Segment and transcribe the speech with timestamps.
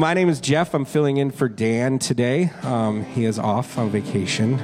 [0.00, 0.72] My name is Jeff.
[0.72, 2.50] I'm filling in for Dan today.
[2.62, 4.58] Um, he is off on vacation.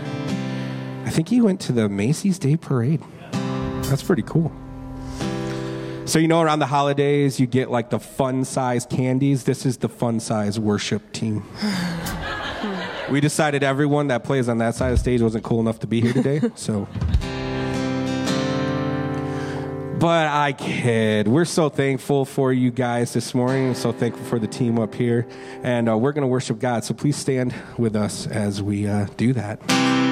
[1.04, 3.02] I think he went to the Macy's Day Parade.
[3.30, 4.50] That's pretty cool.
[6.06, 9.44] So, you know, around the holidays, you get like the fun size candies.
[9.44, 11.44] This is the fun size worship team.
[13.10, 15.86] we decided everyone that plays on that side of the stage wasn't cool enough to
[15.86, 16.40] be here today.
[16.54, 16.88] So.
[19.98, 21.26] But I kid.
[21.26, 23.74] We're so thankful for you guys this morning.
[23.74, 25.26] So thankful for the team up here.
[25.64, 26.84] And uh, we're going to worship God.
[26.84, 30.07] So please stand with us as we uh, do that.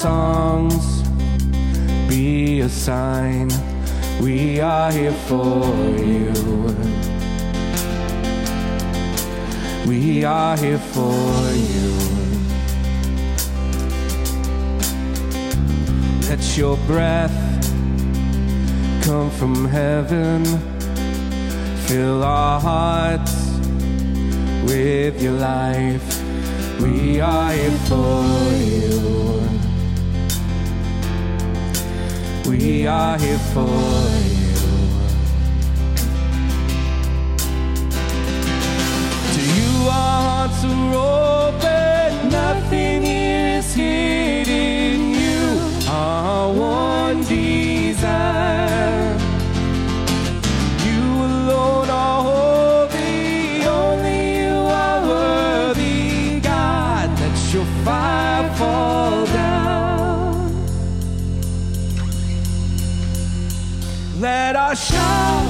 [0.00, 1.02] Songs
[2.08, 3.50] be a sign
[4.22, 5.66] we are here for
[5.98, 6.32] you.
[9.86, 11.90] We are here for you.
[16.28, 17.38] Let your breath
[19.04, 20.44] come from heaven.
[21.86, 23.34] Fill our hearts
[24.64, 26.22] with your life.
[26.80, 29.59] We are here for you.
[32.50, 34.54] We are here for you.
[39.34, 40.94] To you, our hearts are
[41.46, 42.28] open.
[42.28, 44.19] Nothing here is hidden.
[64.70, 65.49] Let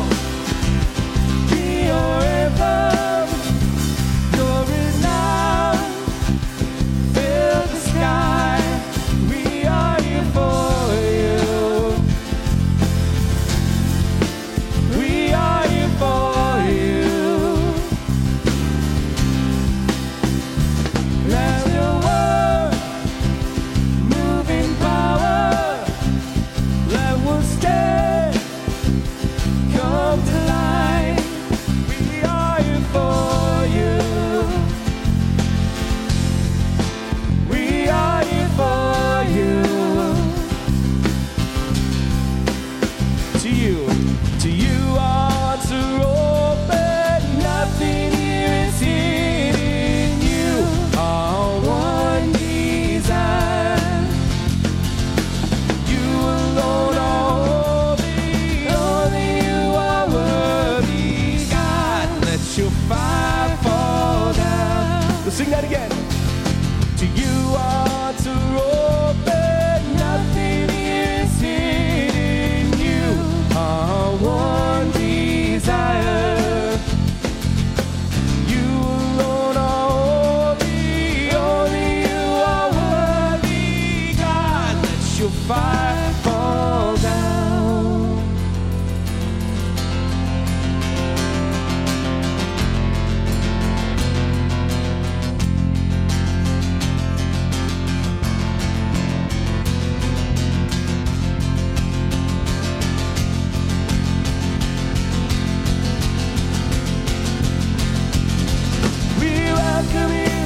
[109.92, 110.39] welcome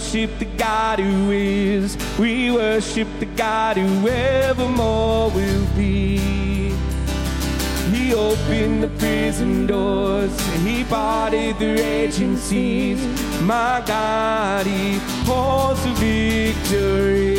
[0.00, 1.94] worship the God who is.
[2.18, 6.16] We worship the God who evermore will be.
[7.92, 10.32] He opened the prison doors.
[10.64, 12.98] He parted the raging seas.
[13.42, 14.98] My God, He
[15.28, 17.36] holds the victory.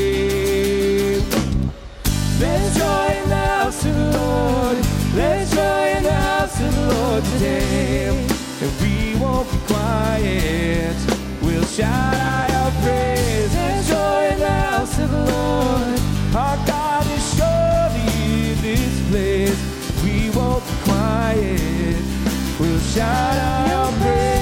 [2.37, 4.77] There's joy in the house of the Lord.
[5.15, 8.27] There's joy in the house of the Lord today.
[8.61, 11.00] And we won't be quiet.
[11.61, 13.53] We'll shout out our praise.
[13.53, 15.99] There's joy in the house of the Lord.
[16.35, 19.59] Our God is surely in this place.
[20.03, 22.01] We won't be quiet.
[22.59, 24.41] We'll shout out our praise.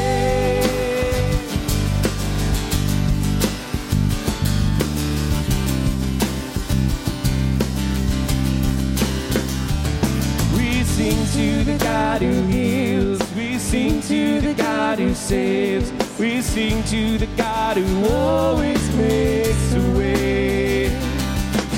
[10.55, 13.19] We sing to the God who heals.
[13.35, 15.91] We sing to the God who saves.
[16.19, 20.89] We sing to the God who always makes a way.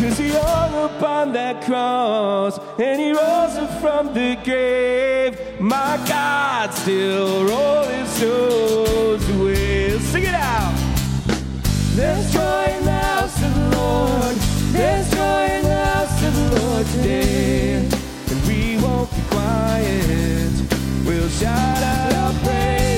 [0.01, 5.61] Cause he hung upon that cross and he rose up from the grave.
[5.61, 9.99] My God still rolling stones away.
[9.99, 10.73] Sing it out.
[11.93, 14.35] There's joy in the house of the Lord.
[14.73, 17.87] There's joy in the house of the Lord today.
[18.31, 20.51] And we won't be quiet.
[21.05, 22.90] We'll shout out our praise.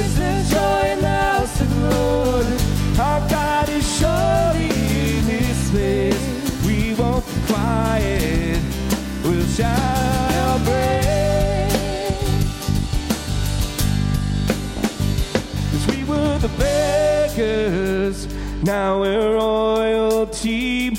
[16.44, 18.28] The beggars,
[18.64, 20.90] now we're royalty.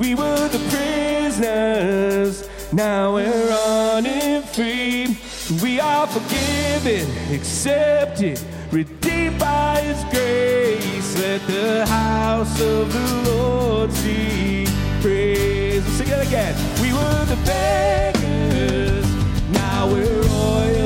[0.00, 5.18] We were the prisoners, now we're running free.
[5.62, 8.40] We are forgiven, accepted,
[8.72, 11.18] redeemed by His grace.
[11.20, 14.66] Let the house of the Lord sing
[15.02, 15.84] praise.
[15.84, 16.54] Let's sing it again.
[16.80, 19.06] We were the beggars,
[19.50, 20.85] now we're royalty.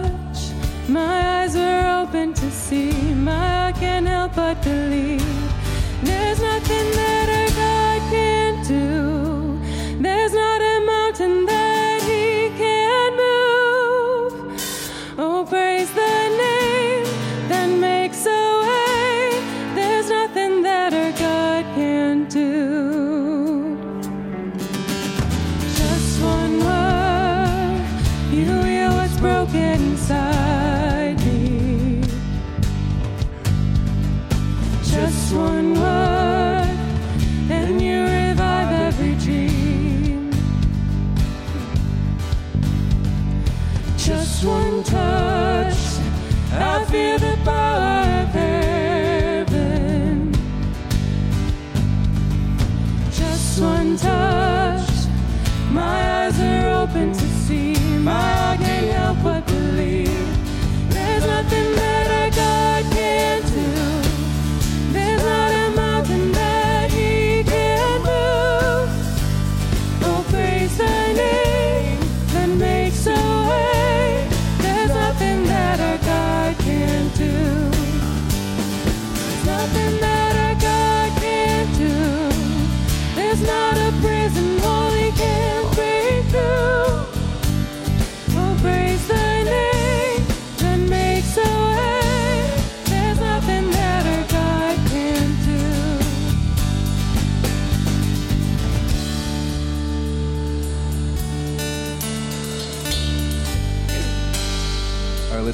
[0.91, 2.91] my eyes are open to see.
[3.13, 5.23] My heart can't help but believe.
[6.03, 7.10] There's nothing that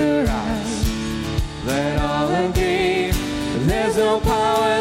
[0.00, 1.66] Faith arise.
[1.66, 3.12] Let all agree.
[3.66, 4.79] There's no power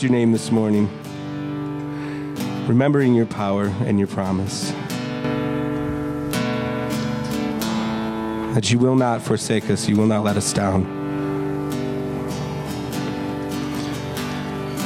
[0.00, 0.88] Your name this morning,
[2.66, 4.70] remembering your power and your promise.
[8.54, 10.84] That you will not forsake us, you will not let us down.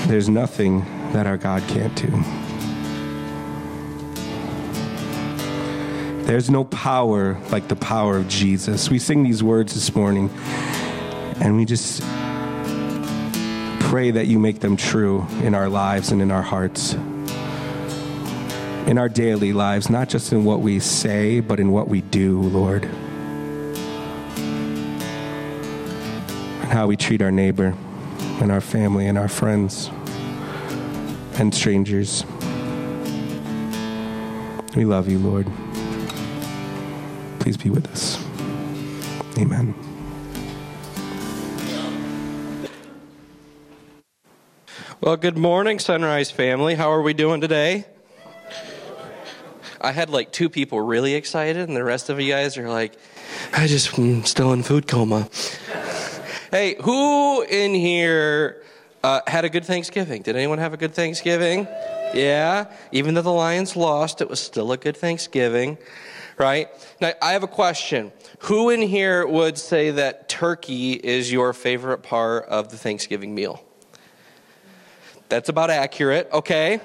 [0.09, 0.81] There's nothing
[1.13, 2.11] that our God can't do.
[6.25, 8.91] There's no power like the power of Jesus.
[8.91, 10.29] We sing these words this morning,
[11.41, 12.03] and we just
[13.95, 16.95] pray that you make them true in our lives and in our hearts.
[18.89, 22.41] In our daily lives, not just in what we say, but in what we do,
[22.43, 22.87] Lord.
[26.57, 27.73] And how we treat our neighbor
[28.41, 29.93] and our family and our friends
[31.35, 32.25] and strangers.
[34.75, 35.47] We love you, Lord.
[37.39, 38.21] Please be with us.
[39.39, 39.84] Amen.
[45.05, 46.77] Well, good morning, Sunrise family.
[46.77, 47.85] How are we doing today?
[49.79, 52.95] I had like two people really excited, and the rest of you guys are like,
[53.53, 55.29] I just mm, still in food coma.
[56.51, 58.63] hey, who in here
[59.03, 60.23] uh, had a good Thanksgiving?
[60.23, 61.69] Did anyone have a good Thanksgiving?
[62.15, 65.77] Yeah, even though the Lions lost, it was still a good Thanksgiving,
[66.39, 66.71] right?
[67.03, 68.11] Now, I have a question.
[68.39, 73.64] Who in here would say that turkey is your favorite part of the Thanksgiving meal?
[75.35, 76.81] That's about accurate, okay?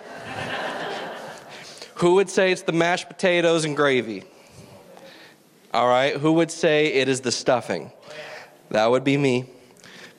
[1.98, 4.24] Who would say it's the mashed potatoes and gravy?
[5.72, 6.18] All right.
[6.18, 7.92] Who would say it is the stuffing?
[8.72, 9.52] That would be me.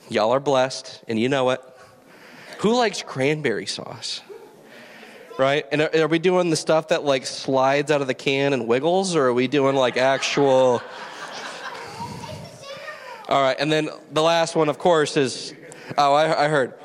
[0.07, 1.59] Y'all are blessed, and you know it.
[2.59, 4.21] Who likes cranberry sauce?
[5.37, 5.65] Right?
[5.69, 8.65] And are, are we doing the stuff that like slides out of the can and
[8.65, 10.81] wiggles, or are we doing like actual?
[13.27, 15.53] All right, and then the last one, of course, is
[15.97, 16.75] oh, I, I heard.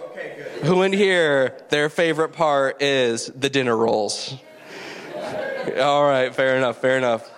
[0.63, 4.35] Who in here, their favorite part is the dinner rolls?
[5.79, 7.31] All right, fair enough, fair enough.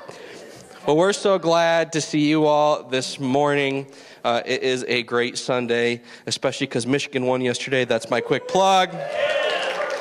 [0.87, 3.91] Well, we're so glad to see you all this morning.
[4.25, 7.85] Uh, it is a great Sunday, especially because Michigan won yesterday.
[7.85, 8.97] That's my quick plug.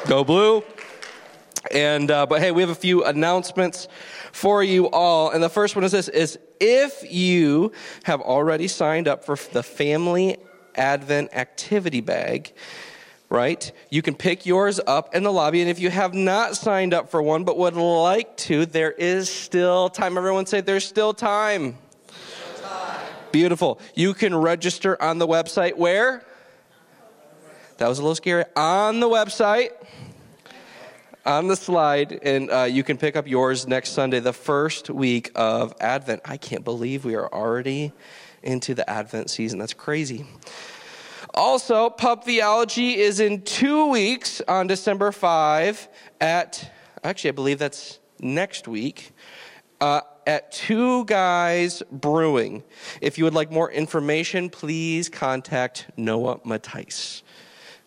[0.08, 0.64] Go blue.
[1.72, 3.88] And uh, but hey, we have a few announcements
[4.32, 5.32] for you all.
[5.32, 7.72] And the first one is this: is if you
[8.04, 10.38] have already signed up for the family
[10.76, 12.54] Advent activity bag,
[13.30, 13.72] right?
[13.90, 15.62] You can pick yours up in the lobby.
[15.62, 19.30] And if you have not signed up for one but would like to, there is
[19.30, 20.18] still time.
[20.18, 21.78] Everyone say, there's still time.
[23.32, 23.80] Beautiful.
[23.94, 26.24] You can register on the website where?
[27.78, 28.46] That was a little scary.
[28.56, 29.70] On the website,
[31.26, 35.30] on the slide, and uh, you can pick up yours next Sunday, the first week
[35.36, 36.22] of Advent.
[36.26, 37.92] I can't believe we are already
[38.42, 39.60] into the Advent season.
[39.60, 40.26] That's crazy.
[41.38, 45.88] Also, Pub Theology is in two weeks on December 5
[46.20, 46.72] at,
[47.04, 49.12] actually, I believe that's next week,
[49.80, 52.64] uh, at Two Guys Brewing.
[53.02, 57.22] If you would like more information, please contact Noah Mattice.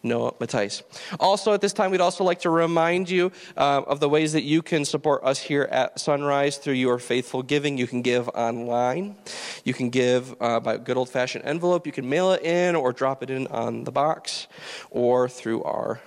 [0.03, 0.83] Noah Mattice.
[1.19, 4.43] Also, at this time, we'd also like to remind you uh, of the ways that
[4.43, 7.79] you can support us here at Sunrise through your faithful giving.
[7.79, 9.17] You can give online.
[9.65, 11.87] You can give uh, by good old fashioned envelope.
[11.87, 14.49] You can mail it in or drop it in on the box
[14.91, 16.01] or through our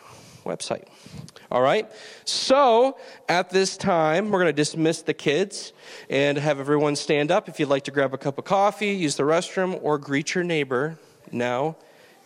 [0.44, 0.84] website.
[1.52, 1.90] All right?
[2.26, 2.98] So,
[3.30, 5.74] at this time, we're going to dismiss the kids
[6.10, 7.48] and have everyone stand up.
[7.48, 10.44] If you'd like to grab a cup of coffee, use the restroom, or greet your
[10.44, 10.98] neighbor,
[11.32, 11.76] now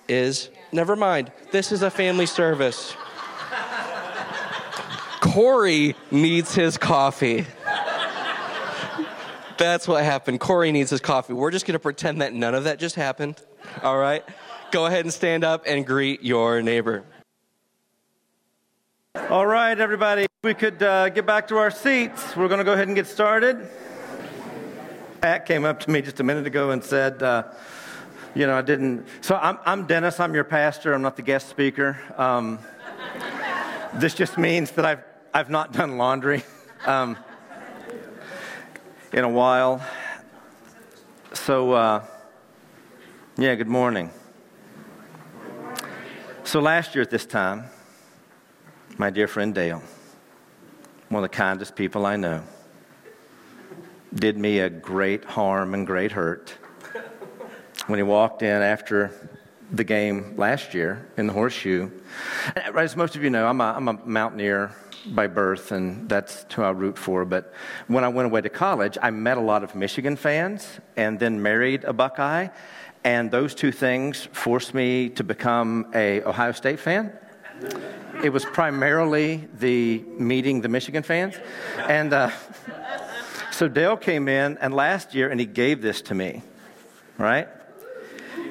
[0.07, 1.31] is never mind.
[1.51, 2.95] This is a family service.
[5.19, 7.45] Corey needs his coffee.
[9.57, 10.39] That's what happened.
[10.39, 11.33] Corey needs his coffee.
[11.33, 13.41] We're just going to pretend that none of that just happened.
[13.81, 14.23] All right?
[14.71, 17.03] Go ahead and stand up and greet your neighbor.
[19.29, 20.27] All right, everybody.
[20.43, 22.35] We could uh, get back to our seats.
[22.35, 23.67] We're going to go ahead and get started.
[25.21, 27.43] Pat came up to me just a minute ago and said, uh,
[28.37, 29.07] you know, I didn't.
[29.21, 30.19] So I'm, I'm Dennis.
[30.19, 30.93] I'm your pastor.
[30.93, 31.99] I'm not the guest speaker.
[32.17, 32.59] Um,
[33.95, 36.43] this just means that I've, I've not done laundry
[36.85, 37.17] um,
[39.11, 39.83] in a while.
[41.33, 42.05] So, uh,
[43.37, 44.11] yeah, good morning.
[46.43, 47.63] So last year at this time,
[48.99, 49.81] my dear friend Dale,
[51.09, 52.43] one of the kindest people I know,
[54.13, 56.55] did me a great harm and great hurt
[57.87, 59.11] when he walked in after
[59.71, 61.89] the game last year in the horseshoe.
[62.55, 64.73] As most of you know, I'm a, I'm a mountaineer
[65.07, 67.25] by birth, and that's who I root for.
[67.25, 67.53] But
[67.87, 71.41] when I went away to college, I met a lot of Michigan fans and then
[71.41, 72.49] married a Buckeye.
[73.03, 77.13] And those two things forced me to become a Ohio State fan.
[78.23, 81.35] It was primarily the meeting the Michigan fans.
[81.77, 82.31] And uh,
[83.51, 86.43] so Dale came in, and last year, and he gave this to me,
[87.17, 87.47] right?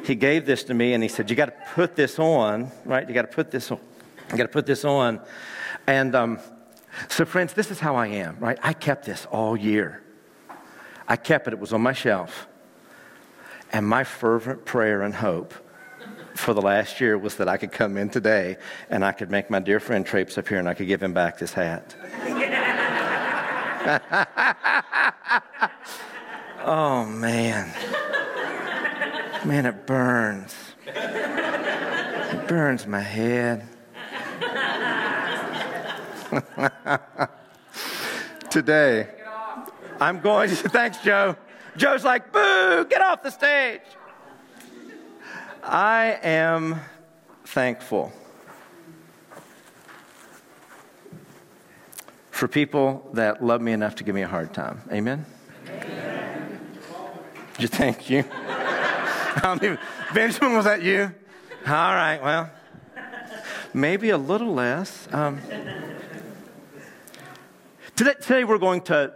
[0.07, 3.07] He gave this to me and he said, You got to put this on, right?
[3.07, 3.81] You got to put this on.
[4.31, 5.21] You got to put this on.
[5.87, 6.39] And um,
[7.09, 8.59] so, friends, this is how I am, right?
[8.63, 10.03] I kept this all year.
[11.09, 12.49] I kept it, it was on my shelf.
[13.73, 15.53] And my fervent prayer and hope
[16.35, 18.57] for the last year was that I could come in today
[18.91, 21.13] and I could make my dear friend Traipse up here and I could give him
[21.13, 21.95] back this hat.
[26.65, 27.73] oh, man.
[29.47, 30.57] Man, it burns.
[30.89, 33.69] It burns my head.
[38.51, 39.07] Today,
[40.01, 41.37] I'm going to, thanks, Joe.
[41.77, 43.83] Joe's like, boo, get off the stage.
[45.63, 46.81] I am
[47.45, 48.13] thankful
[52.33, 54.81] for people that love me enough to give me a hard time.
[54.91, 55.25] Amen?
[55.69, 56.59] Amen.
[57.59, 58.25] Thank you.
[59.43, 61.13] Benjamin, was that you?
[61.67, 62.51] All right, well,
[63.75, 65.07] maybe a little less.
[65.13, 65.41] Um,
[67.95, 69.13] today, today, we're going to,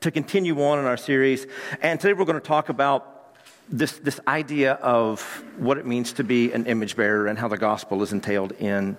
[0.00, 1.46] to continue on in our series,
[1.80, 3.34] and today we're going to talk about
[3.70, 5.22] this, this idea of
[5.56, 8.98] what it means to be an image bearer and how the gospel is entailed in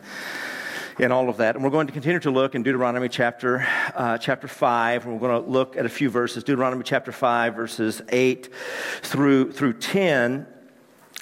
[0.99, 1.55] in all of that.
[1.55, 5.05] And we're going to continue to look in Deuteronomy chapter, uh, chapter 5.
[5.05, 8.53] And we're going to look at a few verses, Deuteronomy chapter 5, verses 8
[9.01, 10.45] through, through 10.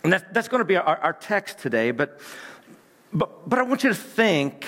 [0.03, 1.91] And that's, that's going to be our, our text today.
[1.91, 2.19] But
[3.13, 4.65] But, but I want you to think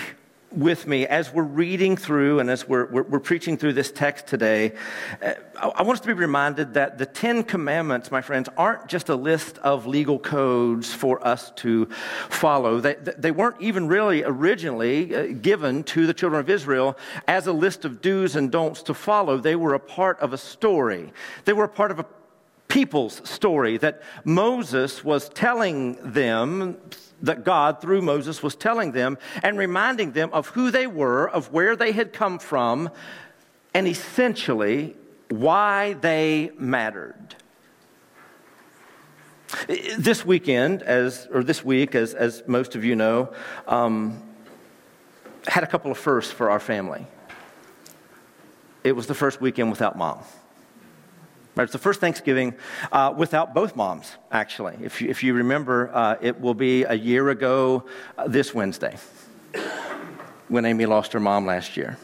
[0.52, 4.28] with me as we're reading through and as we're, we're, we're preaching through this text
[4.28, 4.74] today.
[5.22, 8.88] Uh, I, I want us to be reminded that the Ten Commandments, my friends, aren't
[8.88, 11.88] just a list of legal codes for us to
[12.30, 12.82] follow.
[12.82, 17.54] They, they weren't even really originally uh, given to the children of Israel as a
[17.54, 19.38] list of do's and don'ts to follow.
[19.38, 21.14] They were a part of a story,
[21.46, 22.06] they were a part of a
[22.74, 26.76] people's story that Moses was telling them
[27.22, 31.54] that God, through Moses, was telling them and reminding them of who they were, of
[31.54, 32.90] where they had come from,
[33.76, 34.96] and essentially
[35.30, 37.36] why they mattered.
[40.00, 43.32] This weekend, as or this week, as, as most of you know,
[43.68, 44.20] um,
[45.46, 47.06] had a couple of firsts for our family.
[48.84, 50.24] It was the first weekend without mom.
[51.56, 52.56] Right, it's the first Thanksgiving
[52.92, 54.76] uh, without both moms, actually.
[54.82, 57.86] If you, if you remember, uh, it will be a year ago
[58.18, 58.98] uh, this Wednesday
[60.48, 62.00] when Amy lost her mom last year.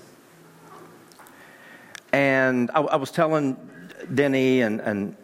[2.14, 3.58] And I, I was telling
[4.14, 5.16] Denny and, and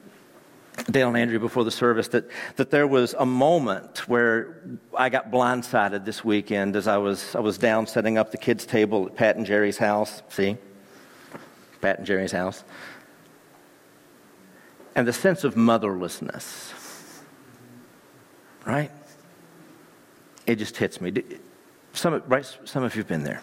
[0.89, 4.59] Dale and Andrew before the service that, that there was a moment where
[4.97, 8.65] I got blindsided this weekend as I was, I was down setting up the kids'
[8.65, 10.23] table at Pat and Jerry's house.
[10.29, 10.57] See?
[11.79, 12.63] Pat and Jerry's house
[14.95, 16.73] and the sense of motherlessness.
[18.65, 18.91] Right?
[20.47, 21.13] It just hits me.
[21.93, 23.41] Some, right, some of you have been there.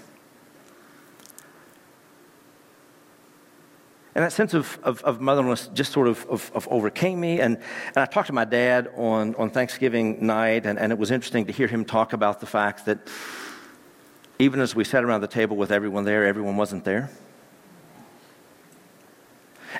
[4.14, 7.40] And that sense of, of, of motherlessness just sort of, of, of, overcame me.
[7.40, 11.10] And, and I talked to my dad on, on Thanksgiving night, and, and it was
[11.10, 13.08] interesting to hear him talk about the fact that
[14.38, 17.10] even as we sat around the table with everyone there, everyone wasn't there.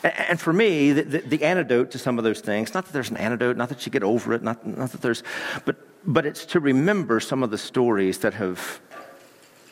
[0.03, 3.11] And for me, the, the, the, antidote to some of those things, not that there's
[3.11, 5.23] an antidote, not that you get over it, not, not that there's,
[5.65, 5.77] but,
[6.07, 8.81] but it's to remember some of the stories that have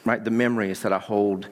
[0.04, 0.22] right?
[0.22, 1.48] The memories that I hold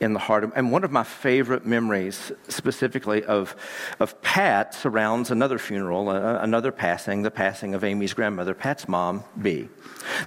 [0.00, 0.50] in the heart.
[0.56, 3.54] And one of my favorite memories, specifically of,
[4.00, 9.24] of Pat, surrounds another funeral, uh, another passing, the passing of Amy's grandmother, Pat's mom,
[9.40, 9.68] B.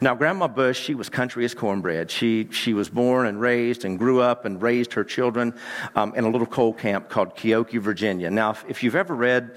[0.02, 2.10] Now, Grandma Bush, she was country as cornbread.
[2.10, 5.54] She, she was born and raised and grew up and raised her children
[5.96, 8.30] um, in a little coal camp called Keokee, Virginia.
[8.30, 9.56] Now, if, if you've ever read,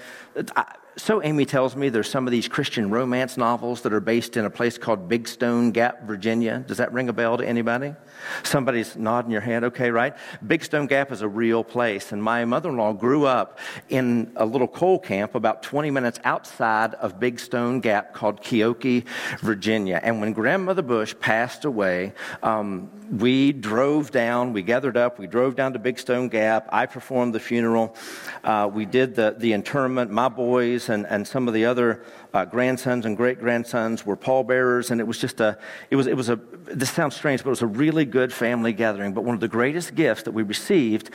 [0.55, 4.35] I, so Amy tells me there's some of these Christian romance novels that are based
[4.35, 6.63] in a place called Big Stone Gap, Virginia.
[6.67, 7.95] Does that ring a bell to anybody?
[8.43, 10.13] Somebody's nodding your head, okay, right?
[10.45, 12.11] Big Stone Gap is a real place.
[12.11, 16.19] And my mother in law grew up in a little coal camp about 20 minutes
[16.25, 19.05] outside of Big Stone Gap called Keokee,
[19.39, 20.01] Virginia.
[20.03, 25.55] And when Grandmother Bush passed away, um, we drove down, we gathered up, we drove
[25.55, 26.67] down to Big Stone Gap.
[26.71, 27.95] I performed the funeral.
[28.43, 30.11] Uh, we did the, the interment.
[30.11, 34.91] My boys and, and some of the other uh, grandsons and great grandsons were pallbearers.
[34.91, 35.57] And it was just a,
[35.89, 38.73] it was, it was a, this sounds strange, but it was a really good family
[38.73, 39.13] gathering.
[39.13, 41.11] But one of the greatest gifts that we received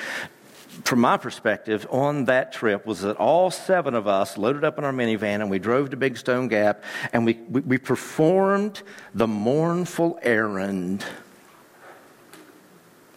[0.83, 4.85] from my perspective, on that trip was that all seven of us loaded up in
[4.85, 6.83] our minivan and we drove to Big Stone Gap
[7.13, 8.83] and we, we, we performed
[9.15, 11.05] the mournful errand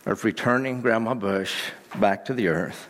[0.05, 1.55] of returning Grandma Bush
[1.95, 2.87] back to the earth.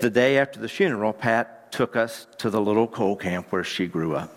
[0.00, 3.86] The day after the funeral, Pat took us to the little coal camp where she
[3.86, 4.34] grew up.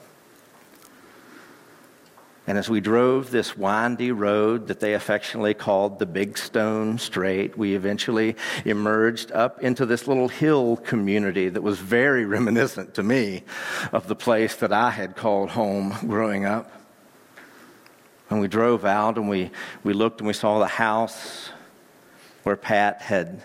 [2.48, 7.58] And as we drove this windy road that they affectionately called the Big Stone Straight,
[7.58, 13.44] we eventually emerged up into this little hill community that was very reminiscent to me
[13.94, 16.72] of the place that I had called home growing up.
[18.30, 19.52] And we drove out and we,
[19.84, 21.52] we looked and we saw the house
[22.44, 23.44] where Pat had,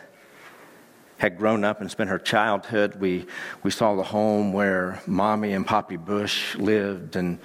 [1.19, 2.97] had grown up and spent her childhood.
[2.97, 3.27] We,
[3.63, 7.39] we saw the home where Mommy and Poppy Bush lived and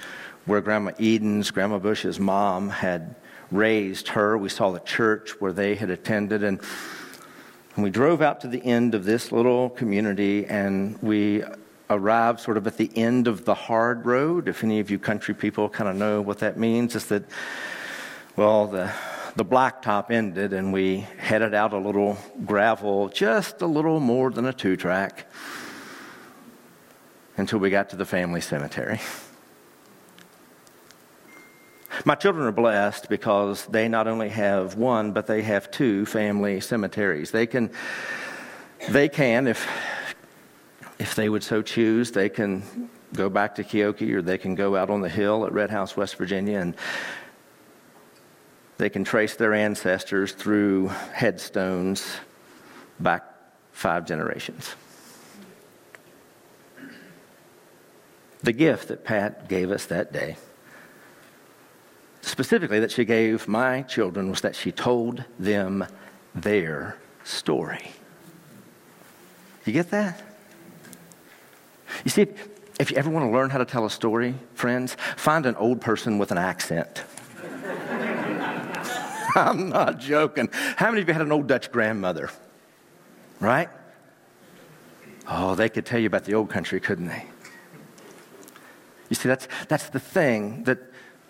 [0.45, 3.15] where Grandma Eden's, Grandma Bush's mom, had
[3.51, 4.37] raised her.
[4.37, 6.43] We saw the church where they had attended.
[6.43, 6.59] And,
[7.75, 11.43] and we drove out to the end of this little community and we
[11.89, 14.47] arrived sort of at the end of the hard road.
[14.47, 17.23] If any of you country people kind of know what that means, is that,
[18.35, 18.91] well, the,
[19.35, 24.45] the blacktop ended and we headed out a little gravel, just a little more than
[24.45, 25.31] a two track,
[27.37, 28.99] until we got to the family cemetery.
[32.05, 36.59] My children are blessed because they not only have one, but they have two family
[36.59, 37.31] cemeteries.
[37.31, 37.69] They can,
[38.89, 39.67] they can, if
[40.97, 44.75] if they would so choose, they can go back to Keokee or they can go
[44.75, 46.75] out on the hill at Red House, West Virginia, and
[48.81, 52.15] they can trace their ancestors through headstones
[52.99, 53.23] back
[53.71, 54.73] five generations.
[58.41, 60.35] The gift that Pat gave us that day
[62.23, 65.85] specifically that she gave my children was that she told them
[66.33, 67.91] their story.
[69.63, 70.23] You get that?
[72.03, 72.25] You see,
[72.79, 75.81] if you ever want to learn how to tell a story, friends, find an old
[75.81, 77.03] person with an accent.
[79.35, 80.49] I'm not joking.
[80.51, 82.29] How many of you had an old Dutch grandmother?
[83.39, 83.69] Right?
[85.27, 87.25] Oh, they could tell you about the old country, couldn't they?
[89.09, 90.79] You see, that's, that's the thing that,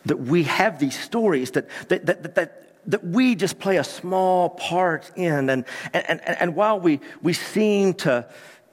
[0.06, 4.50] that we have these stories that, that, that, that, that we just play a small
[4.50, 5.50] part in.
[5.50, 8.28] And, and, and, and while we, we seem to,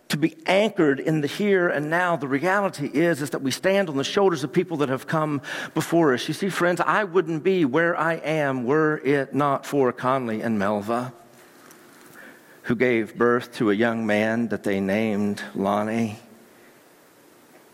[0.09, 3.91] to be anchored in the here and now, the reality is, is that we stand
[3.91, 5.43] on the shoulders of people that have come
[5.75, 6.27] before us.
[6.29, 10.59] You see, friends, I wouldn't be where I am were it not for Conley and
[10.59, 11.13] Melva,
[12.63, 16.19] who gave birth to a young man that they named Lonnie,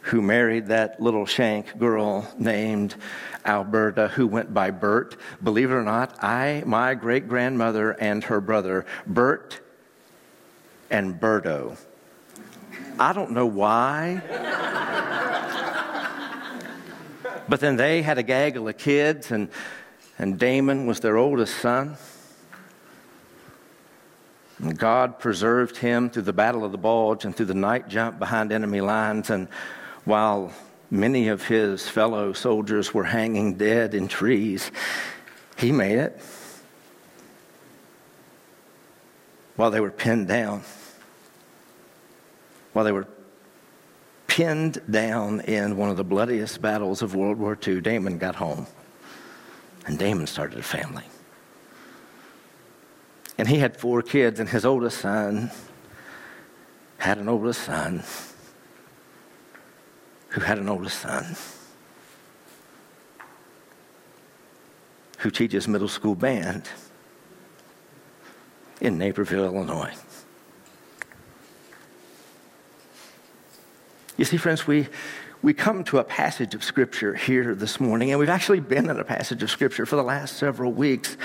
[0.01, 2.97] who married that little shank girl named
[3.47, 5.17] Alberta, who went by Bert.
[5.43, 9.61] Believe it or not, I, my great grandmother, and her brother, Bert
[10.91, 11.79] and Berto.
[12.99, 14.23] I don't know why.
[17.49, 19.49] but then they had a gaggle of kids, and,
[20.19, 21.97] and Damon was their oldest son.
[24.59, 28.21] And God preserved him through the Battle of the Bulge and through the night jump
[28.21, 29.29] behind enemy lines.
[29.29, 29.49] And
[30.05, 30.53] while
[30.91, 34.71] many of his fellow soldiers were hanging dead in trees,
[35.57, 36.21] he made it.
[39.57, 40.63] While they were pinned down
[42.75, 43.07] while they were
[44.27, 48.67] pinned down in one of the bloodiest battles of World War II, Damon got home.
[49.87, 51.05] And Damon started a family.
[53.39, 55.51] And he had four kids, and his oldest son
[56.99, 58.03] had an oldest son
[60.29, 61.37] who had an oldest son
[65.19, 66.69] who teaches middle school band
[68.81, 69.95] in Naperville, Illinois.
[74.17, 74.87] You see, friends, we,
[75.43, 79.01] we come to a passage of Scripture here this morning, and we've actually been in
[79.01, 81.17] a passage of Scripture for the last several weeks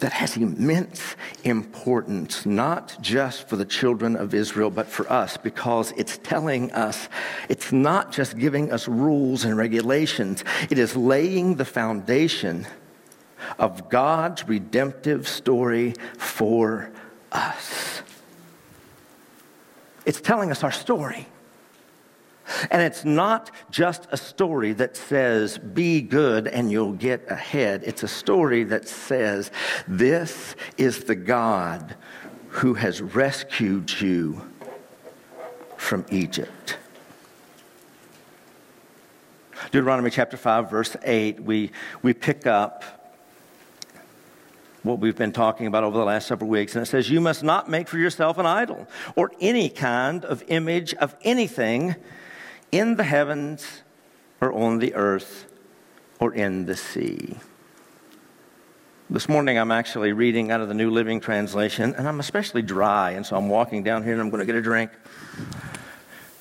[0.00, 5.92] that has immense importance, not just for the children of Israel, but for us, because
[5.96, 7.08] it's telling us,
[7.48, 12.66] it's not just giving us rules and regulations, it is laying the foundation
[13.58, 16.90] of God's redemptive story for
[17.32, 18.02] us.
[20.04, 21.26] It's telling us our story.
[22.70, 27.82] And it's not just a story that says, be good and you'll get ahead.
[27.84, 29.50] It's a story that says,
[29.86, 31.96] this is the God
[32.48, 34.42] who has rescued you
[35.76, 36.78] from Egypt.
[39.70, 41.70] Deuteronomy chapter 5, verse 8, we,
[42.02, 42.84] we pick up
[44.82, 46.74] what we've been talking about over the last several weeks.
[46.74, 50.42] And it says, You must not make for yourself an idol or any kind of
[50.48, 51.96] image of anything
[52.72, 53.82] in the heavens
[54.40, 55.46] or on the earth
[56.20, 57.36] or in the sea.
[59.10, 63.12] This morning I'm actually reading out of the New Living Translation, and I'm especially dry,
[63.12, 64.90] and so I'm walking down here and I'm going to get a drink.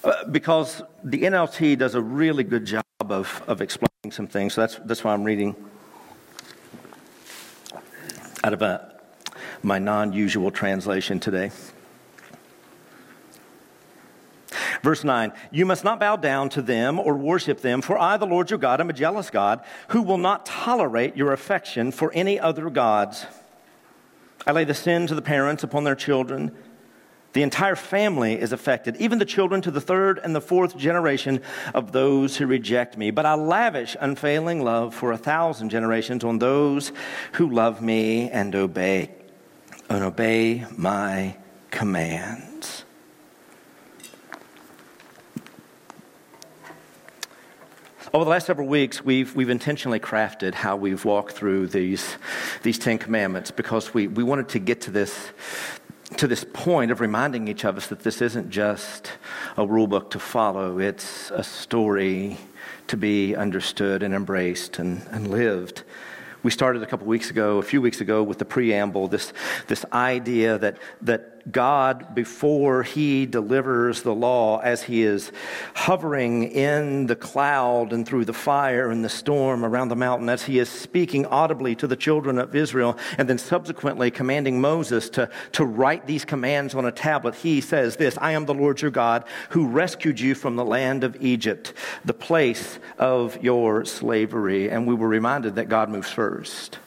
[0.03, 4.61] Uh, because the NLT does a really good job of, of explaining some things, so
[4.61, 5.55] that's, that's why I'm reading
[8.43, 8.99] out of a,
[9.63, 11.51] my non usual translation today.
[14.87, 18.25] Verse 9, you must not bow down to them or worship them, for I, the
[18.25, 22.39] Lord your God, am a jealous God who will not tolerate your affection for any
[22.39, 23.25] other gods.
[24.45, 26.55] I lay the sins of the parents upon their children.
[27.33, 31.41] The entire family is affected, even the children to the third and the fourth generation
[31.73, 33.11] of those who reject me.
[33.11, 36.93] But I lavish unfailing love for a thousand generations on those
[37.33, 39.11] who love me and obey
[39.89, 41.35] and obey my
[41.71, 42.46] commands.
[48.13, 52.15] Over the last several weeks, we've, we've intentionally crafted how we've walked through these,
[52.63, 55.31] these Ten Commandments because we, we wanted to get to this,
[56.15, 59.11] to this point of reminding each of us that this isn't just
[59.57, 62.37] a rule book to follow, it's a story
[62.87, 65.83] to be understood and embraced and, and lived.
[66.43, 69.33] We started a couple weeks ago, a few weeks ago, with the preamble, this,
[69.67, 75.31] this idea that, that God, before he delivers the law, as he is
[75.73, 80.43] hovering in the cloud and through the fire and the storm around the mountain, as
[80.43, 85.29] he is speaking audibly to the children of Israel, and then subsequently commanding Moses to,
[85.53, 88.91] to write these commands on a tablet, he says this I am the Lord your
[88.91, 91.73] God who rescued you from the land of Egypt,
[92.05, 94.69] the place of your slavery.
[94.69, 96.79] And we were reminded that God moves first.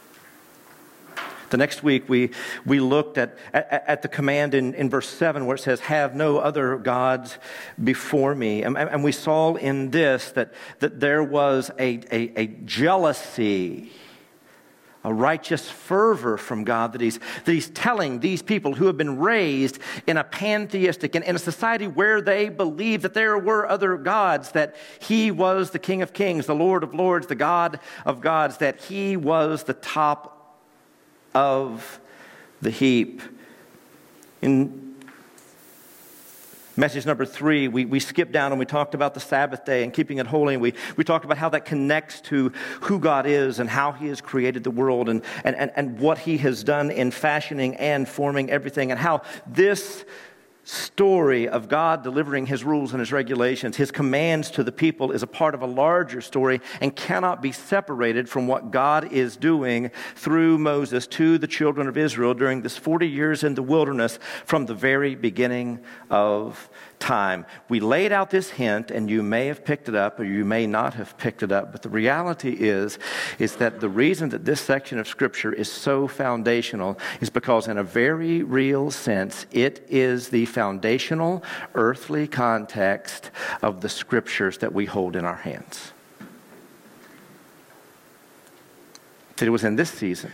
[1.51, 2.31] The next week, we,
[2.65, 6.15] we looked at, at, at, the command in, in verse 7 where it says, Have
[6.15, 7.39] no other gods
[7.83, 8.63] before me.
[8.63, 13.91] And, and we saw in this that, that there was a, a, a jealousy
[15.03, 19.19] a righteous fervor from God that he's, that he's telling these people who have been
[19.19, 23.97] raised in a pantheistic and in a society where they believed that there were other
[23.97, 28.21] gods, that he was the King of Kings, the Lord of Lords, the God of
[28.21, 30.40] gods, that he was the top
[31.35, 32.01] of
[32.61, 33.23] the heap.
[34.43, 34.91] In
[36.81, 39.93] Message number three, we, we skipped down and we talked about the Sabbath day and
[39.93, 40.55] keeping it holy.
[40.55, 44.07] And we, we talked about how that connects to who God is and how He
[44.07, 48.09] has created the world and, and, and, and what He has done in fashioning and
[48.09, 50.07] forming everything, and how this
[50.71, 55.23] story of God delivering his rules and his regulations, his commands to the people, is
[55.23, 59.91] a part of a larger story and cannot be separated from what God is doing
[60.15, 64.67] through Moses to the children of Israel during this 40 years in the wilderness from
[64.67, 67.47] the very beginning of time.
[67.69, 70.67] We laid out this hint, and you may have picked it up or you may
[70.67, 72.99] not have picked it up, but the reality is,
[73.39, 77.79] is that the reason that this section of Scripture is so foundational is because, in
[77.79, 81.43] a very real sense, it is the foundational
[81.75, 83.31] earthly context
[83.63, 85.93] of the Scriptures that we hold in our hands.
[89.37, 90.31] That it was in this season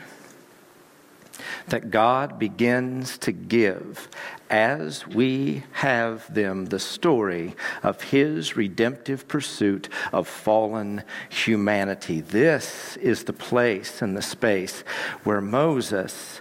[1.69, 4.09] that God begins to give
[4.49, 12.21] as we have them the story of his redemptive pursuit of fallen humanity.
[12.21, 14.81] This is the place and the space
[15.25, 16.41] where Moses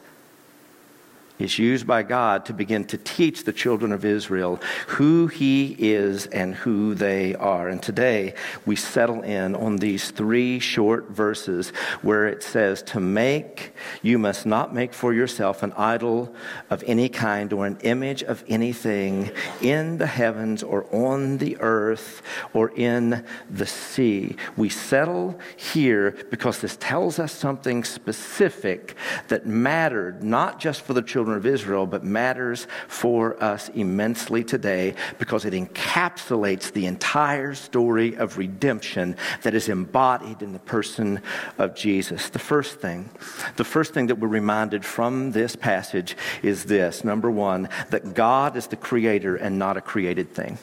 [1.39, 6.27] is used by God to begin to teach the children of Israel who He is
[6.27, 7.67] and who they are.
[7.67, 11.69] And today we settle in on these three short verses
[12.01, 16.33] where it says, To make, you must not make for yourself an idol
[16.69, 22.21] of any kind or an image of anything in the heavens or on the earth
[22.53, 24.35] or in the sea.
[24.55, 28.95] We settle here because this tells us something specific
[29.27, 34.43] that mattered not just for the children children of Israel, but matters for us immensely
[34.43, 41.19] today because it encapsulates the entire story of redemption that is embodied in the person
[41.57, 42.29] of Jesus.
[42.29, 43.09] The first thing,
[43.55, 48.55] the first thing that we're reminded from this passage is this number one, that God
[48.55, 50.59] is the creator and not a created thing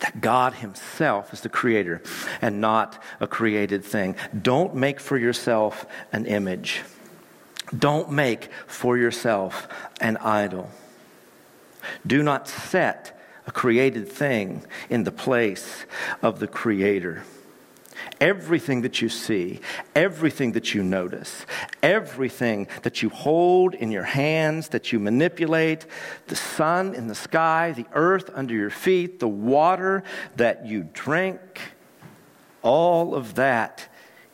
[0.00, 2.02] that God Himself is the creator
[2.42, 4.14] and not a created thing.
[4.40, 6.82] Don't make for yourself an image.
[7.76, 9.68] Don't make for yourself
[10.00, 10.70] an idol.
[12.06, 15.84] Do not set a created thing in the place
[16.22, 17.24] of the Creator.
[18.20, 19.60] Everything that you see,
[19.94, 21.46] everything that you notice,
[21.82, 25.86] everything that you hold in your hands, that you manipulate,
[26.26, 30.02] the sun in the sky, the earth under your feet, the water
[30.36, 31.60] that you drink,
[32.62, 33.88] all of that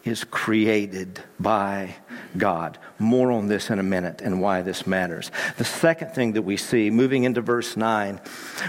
[0.04, 1.94] is created by
[2.36, 2.78] God.
[2.98, 5.30] More on this in a minute and why this matters.
[5.56, 8.20] The second thing that we see, moving into verse 9,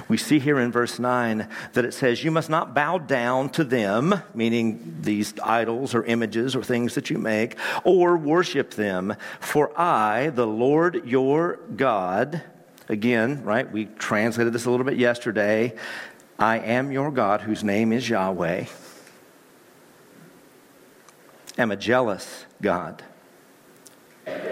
[0.07, 3.63] we see here in verse 9 that it says, You must not bow down to
[3.63, 9.77] them, meaning these idols or images or things that you make, or worship them, for
[9.79, 12.41] I, the Lord your God,
[12.89, 15.75] again, right, we translated this a little bit yesterday.
[16.39, 18.65] I am your God, whose name is Yahweh
[21.57, 23.03] am a jealous God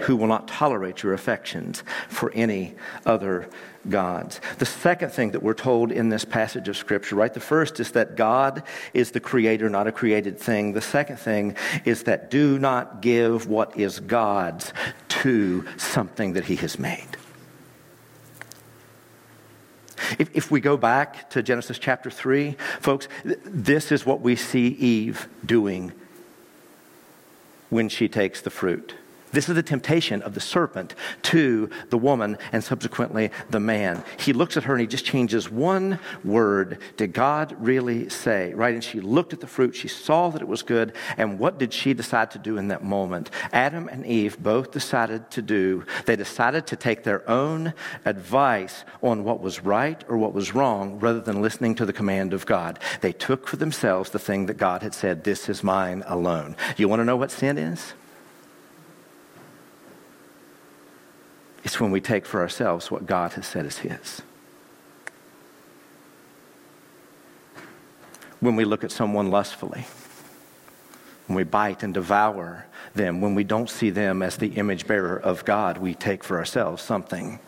[0.02, 2.74] who will not tolerate your affections for any
[3.06, 3.48] other
[3.88, 4.40] gods.
[4.58, 7.32] The second thing that we're told in this passage of Scripture, right?
[7.32, 8.62] The first is that God
[8.94, 10.72] is the creator, not a created thing.
[10.72, 14.72] The second thing is that do not give what is God's
[15.08, 17.08] to something that He has made.
[20.18, 24.68] If, if we go back to Genesis chapter 3, folks, this is what we see
[24.68, 25.92] Eve doing
[27.70, 28.94] when she takes the fruit.
[29.32, 34.04] This is the temptation of the serpent to the woman and subsequently the man.
[34.18, 36.78] He looks at her and he just changes one word.
[36.96, 38.52] Did God really say?
[38.52, 38.74] Right?
[38.74, 39.74] And she looked at the fruit.
[39.74, 40.92] She saw that it was good.
[41.16, 43.30] And what did she decide to do in that moment?
[43.52, 47.72] Adam and Eve both decided to do, they decided to take their own
[48.04, 52.32] advice on what was right or what was wrong rather than listening to the command
[52.32, 52.78] of God.
[53.00, 56.56] They took for themselves the thing that God had said, This is mine alone.
[56.76, 57.94] You want to know what sin is?
[61.64, 64.22] It's when we take for ourselves what God has said is His.
[68.40, 69.86] When we look at someone lustfully,
[71.26, 75.16] when we bite and devour them, when we don't see them as the image bearer
[75.16, 77.38] of God, we take for ourselves something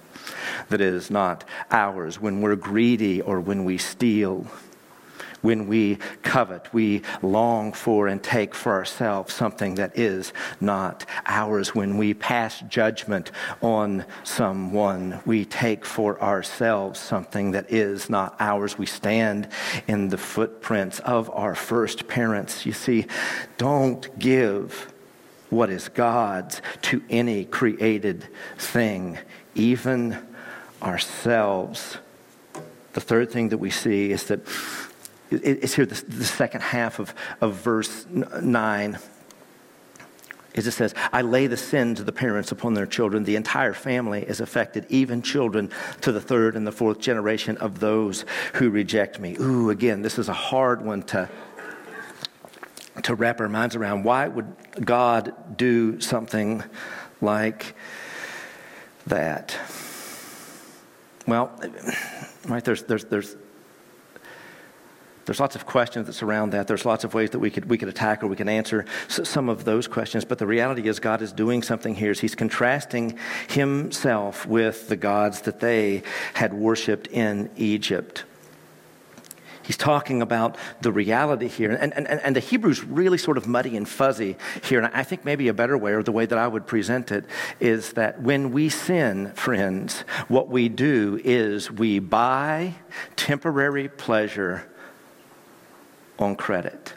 [0.69, 2.21] that is not ours.
[2.21, 4.47] When we're greedy or when we steal,
[5.45, 11.74] when we covet, we long for and take for ourselves something that is not ours.
[11.74, 13.30] When we pass judgment
[13.61, 18.78] on someone, we take for ourselves something that is not ours.
[18.78, 19.49] We stand
[19.86, 22.64] in the footprints of our first parents.
[22.64, 23.07] You see,
[23.59, 24.95] don't give
[25.51, 28.26] what is God's to any created
[28.57, 29.18] thing,
[29.55, 30.16] even
[30.82, 31.99] ourselves.
[32.95, 34.40] The third thing that we see is that
[35.43, 38.99] it's here, the, the second half of, of verse 9
[40.55, 43.24] is it says, I lay the sins of the parents upon their children.
[43.24, 45.70] The entire family is affected, even children
[46.03, 48.24] to the third and the fourth generation of those
[48.55, 49.37] who reject me.
[49.41, 51.28] Ooh, again, this is a hard one to,
[53.03, 54.05] to wrap our minds around.
[54.05, 54.55] Why would
[54.85, 56.62] God do something
[57.20, 57.74] like
[59.09, 59.59] that?
[61.26, 61.51] Well,
[62.47, 63.35] right, there's, there's, there's
[65.27, 66.68] there's lots of questions that surround that.
[66.68, 69.49] There's lots of ways that we could, we could attack or we can answer some
[69.49, 70.25] of those questions.
[70.25, 72.12] But the reality is, God is doing something here.
[72.12, 73.18] He's contrasting
[73.49, 76.03] himself with the gods that they
[76.35, 78.25] had worshiped in Egypt.
[79.62, 81.70] He's talking about the reality here.
[81.70, 84.79] And, and, and the Hebrew's really sort of muddy and fuzzy here.
[84.79, 87.25] And I think maybe a better way, or the way that I would present it,
[87.61, 92.75] is that when we sin, friends, what we do is we buy
[93.16, 94.70] temporary pleasure
[96.19, 96.95] on credit.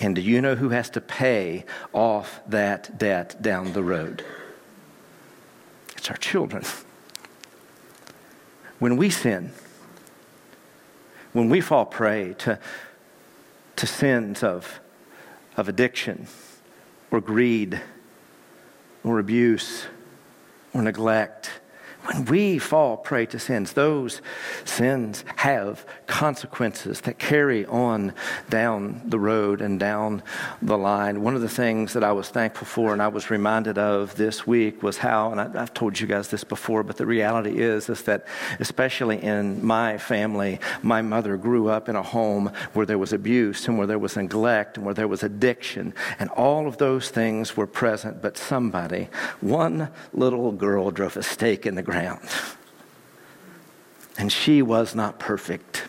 [0.00, 4.24] And do you know who has to pay off that debt down the road?
[5.96, 6.64] It's our children.
[8.78, 9.52] When we sin,
[11.32, 12.60] when we fall prey to,
[13.76, 14.80] to sins of,
[15.56, 16.28] of addiction
[17.10, 17.80] or greed
[19.02, 19.86] or abuse
[20.72, 21.57] or neglect,
[22.08, 24.22] when we fall prey to sins, those
[24.64, 28.14] sins have consequences that carry on
[28.48, 30.22] down the road and down
[30.62, 31.22] the line.
[31.22, 34.46] One of the things that I was thankful for and I was reminded of this
[34.46, 37.90] week was how, and I, have told you guys this before, but the reality is,
[37.90, 38.26] is that
[38.58, 43.68] especially in my family, my mother grew up in a home where there was abuse
[43.68, 47.54] and where there was neglect and where there was addiction, and all of those things
[47.54, 49.08] were present, but somebody,
[49.42, 52.28] one little girl drove a stake in the ground ground.
[54.16, 55.84] And she was not perfect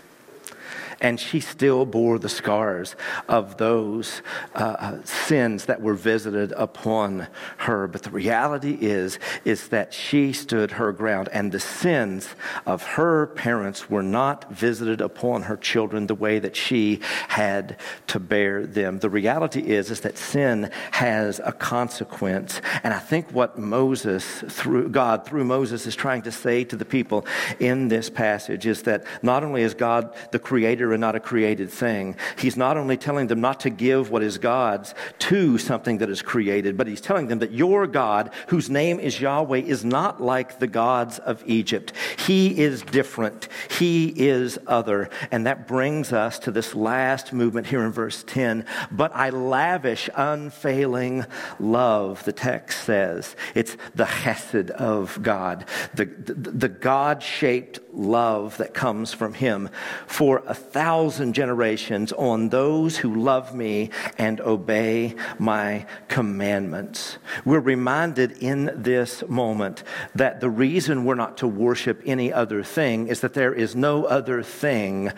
[1.02, 2.96] and she still bore the scars
[3.28, 4.22] of those
[4.56, 7.28] uh, uh, sins that were visited upon
[7.58, 7.88] her.
[7.88, 12.30] But the reality is, is that she stood her ground, and the sins
[12.66, 17.78] of her parents were not visited upon her children the way that she had
[18.08, 19.00] to bear them.
[19.00, 24.90] The reality is, is that sin has a consequence, and I think what Moses, through
[24.90, 27.26] God, through Moses, is trying to say to the people
[27.60, 31.20] in this passage is that not only is God the creator creator and not a
[31.20, 32.16] created thing.
[32.38, 36.22] He's not only telling them not to give what is God's to something that is
[36.22, 40.60] created, but he's telling them that your God, whose name is Yahweh, is not like
[40.60, 41.94] the gods of Egypt.
[42.18, 43.48] He is different.
[43.70, 45.10] He is other.
[45.32, 48.66] And that brings us to this last movement here in verse 10.
[48.92, 51.26] But I lavish unfailing
[51.60, 53.36] love, the text says.
[53.54, 59.70] It's the chesed of God, the, the, the God shaped love that comes from him
[60.08, 67.18] for a thousand generations on those who love me and obey my commandments.
[67.46, 69.84] We're reminded in this moment
[70.16, 74.06] that the reason we're not to worship any other thing is that there is no
[74.06, 75.12] other thing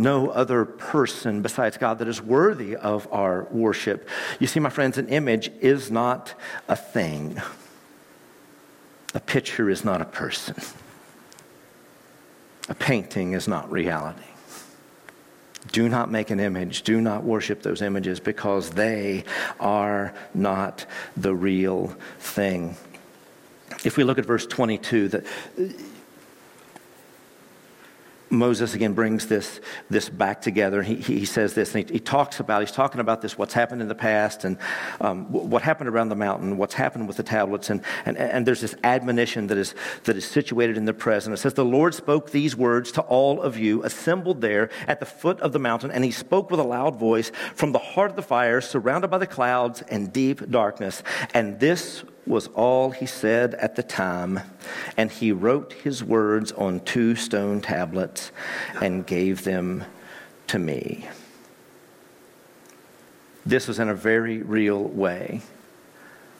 [0.00, 4.08] no other person besides God that is worthy of our worship.
[4.38, 6.34] You see, my friends, an image is not
[6.68, 7.40] a thing,
[9.14, 10.56] a picture is not a person,
[12.70, 14.22] a painting is not reality.
[15.72, 16.82] Do not make an image.
[16.82, 19.24] Do not worship those images because they
[19.58, 22.76] are not the real thing.
[23.84, 25.26] If we look at verse 22, that
[28.30, 29.60] Moses again brings this,
[29.90, 30.82] this back together.
[30.82, 33.82] He, he says this, and he, he, talks about, he's talking about this, what's happened
[33.82, 34.56] in the past, and
[35.00, 38.60] um, what happened around the mountain, what's happened with the tablets, and, and, and there's
[38.60, 39.74] this admonition that is,
[40.04, 41.34] that is situated in the present.
[41.34, 45.06] It says, The Lord spoke these words to all of you assembled there at the
[45.06, 48.16] foot of the mountain, and he spoke with a loud voice from the heart of
[48.16, 51.02] the fire, surrounded by the clouds and deep darkness.
[51.34, 54.40] And this was all he said at the time,
[54.96, 58.32] and he wrote his words on two stone tablets
[58.80, 59.84] and gave them
[60.46, 61.08] to me.
[63.44, 65.42] This was in a very real way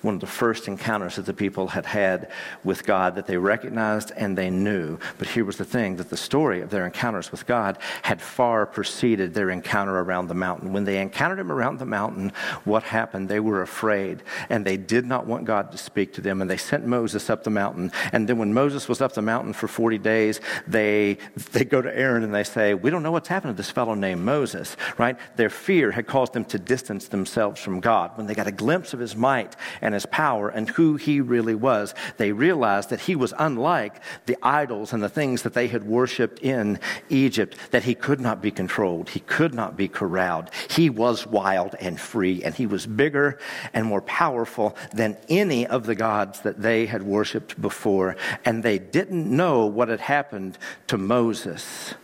[0.03, 2.31] one of the first encounters that the people had had
[2.65, 4.99] with God that they recognized and they knew.
[5.19, 8.67] But here was the thing that the story of their encounters with God had far
[8.67, 10.73] preceded their encounter around the mountain.
[10.73, 12.33] When they encountered him around the mountain,
[12.65, 13.29] what happened?
[13.29, 16.41] They were afraid and they did not want God to speak to them.
[16.41, 17.93] And they sent Moses up the mountain.
[18.13, 21.19] And then when Moses was up the mountain for 40 days, they,
[21.53, 23.95] they go to Aaron and they say, We don't know what's happened to this fellow
[23.95, 25.19] named Moses, right?
[25.37, 28.17] Their fear had caused them to distance themselves from God.
[28.17, 31.21] When they got a glimpse of his might and and his power and who he
[31.21, 31.97] really was.
[32.17, 36.39] They realized that he was unlike the idols and the things that they had worshiped
[36.39, 36.79] in
[37.09, 40.51] Egypt, that he could not be controlled, he could not be corralled.
[40.69, 43.41] He was wild and free, and he was bigger
[43.75, 48.15] and more powerful than any of the gods that they had worshiped before.
[48.45, 51.95] And they didn't know what had happened to Moses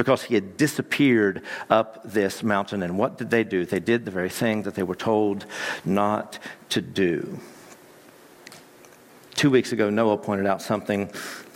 [0.00, 2.82] because he had disappeared up this mountain.
[2.82, 3.66] And what did they do?
[3.66, 5.44] They did the very thing that they were told
[5.84, 6.38] not
[6.70, 7.38] to do.
[9.34, 11.10] Two weeks ago, Noah pointed out something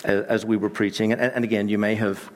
[0.05, 1.15] as we were preaching.
[1.15, 2.31] And, again, you may have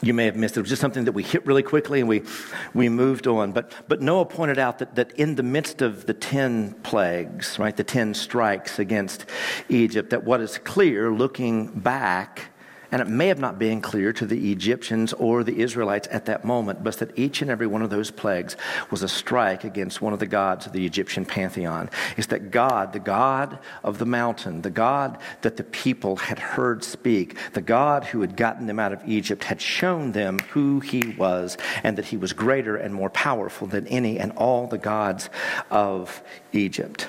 [0.00, 0.60] you may have missed it.
[0.60, 2.22] It was just something that we hit really quickly and we,
[2.74, 3.50] we moved on.
[3.50, 7.76] But, but Noah pointed out that, that in the midst of the 10 plagues, right,
[7.76, 9.26] the 10 strikes against
[9.68, 12.50] Egypt, that what is clear looking back
[12.90, 16.44] and it may have not been clear to the Egyptians or the Israelites at that
[16.44, 18.56] moment, but that each and every one of those plagues
[18.90, 21.90] was a strike against one of the gods of the Egyptian pantheon.
[22.16, 26.82] Is that God, the God of the mountain, the God that the people had heard
[26.82, 31.14] speak, the God who had gotten them out of Egypt, had shown them who he
[31.18, 35.28] was and that he was greater and more powerful than any and all the gods
[35.70, 36.22] of
[36.52, 37.08] Egypt.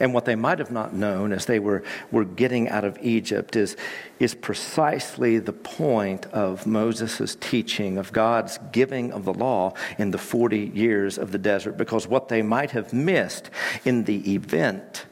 [0.00, 3.56] And what they might have not known as they were, were getting out of Egypt
[3.56, 3.76] is,
[4.18, 10.18] is precisely the point of Moses' teaching, of God's giving of the law in the
[10.18, 11.76] 40 years of the desert.
[11.76, 13.50] Because what they might have missed
[13.84, 15.06] in the event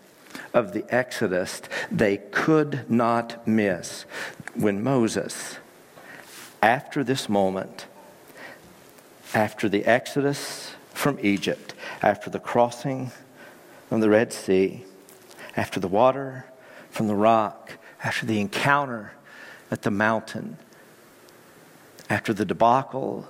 [0.55, 4.05] of the Exodus, they could not miss
[4.55, 5.59] when Moses,
[6.62, 7.87] after this moment,
[9.34, 13.11] after the Exodus from Egypt, after the crossing
[13.89, 14.84] from the Red Sea,
[15.57, 16.47] after the water
[16.91, 17.72] from the rock,
[18.03, 19.12] after the encounter
[19.70, 20.57] at the mountain,
[22.09, 23.28] after the debacle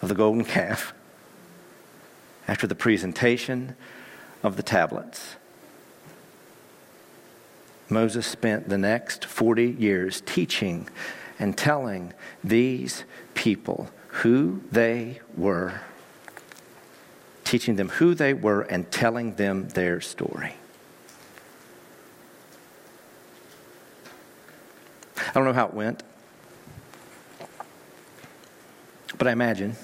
[0.00, 0.92] of the golden calf,
[2.48, 3.76] after the presentation
[4.42, 5.36] of the tablets.
[7.88, 10.88] Moses spent the next 40 years teaching
[11.38, 13.04] and telling these
[13.34, 15.80] people who they were
[17.52, 20.54] teaching them who they were and telling them their story.
[25.18, 26.02] I don't know how it went,
[29.18, 29.76] but I imagine.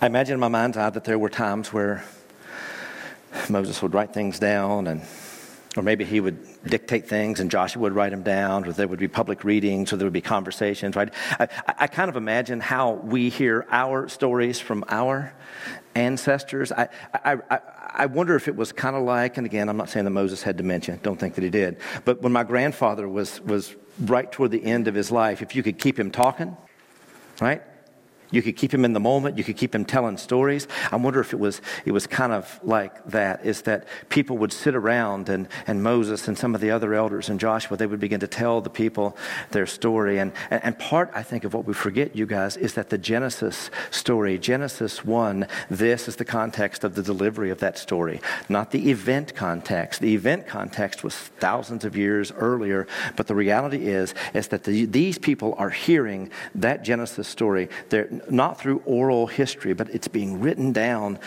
[0.00, 2.02] I imagine in my mind's eye that there were times where
[3.48, 5.02] Moses would write things down and
[5.76, 8.98] or maybe he would dictate things and Joshua would write them down, or there would
[8.98, 11.12] be public readings, or there would be conversations, right?
[11.38, 15.32] I, I kind of imagine how we hear our stories from our
[15.94, 16.72] ancestors.
[16.72, 17.60] I, I,
[17.94, 20.42] I, wonder if it was kind of like, and again, I'm not saying that Moses
[20.42, 24.50] had dementia, don't think that he did, but when my grandfather was, was right toward
[24.50, 26.56] the end of his life, if you could keep him talking,
[27.40, 27.62] right?
[28.32, 29.38] You could keep him in the moment.
[29.38, 30.66] You could keep him telling stories.
[30.90, 34.52] I wonder if it was, it was kind of like that, is that people would
[34.52, 38.00] sit around and, and Moses and some of the other elders and Joshua, they would
[38.00, 39.16] begin to tell the people
[39.50, 40.18] their story.
[40.18, 43.70] And, and part, I think, of what we forget, you guys, is that the Genesis
[43.90, 48.90] story, Genesis 1, this is the context of the delivery of that story, not the
[48.90, 50.00] event context.
[50.00, 54.86] The event context was thousands of years earlier, but the reality is, is that the,
[54.86, 57.68] these people are hearing that Genesis story.
[57.90, 61.18] They're, not through oral history, but it's being written down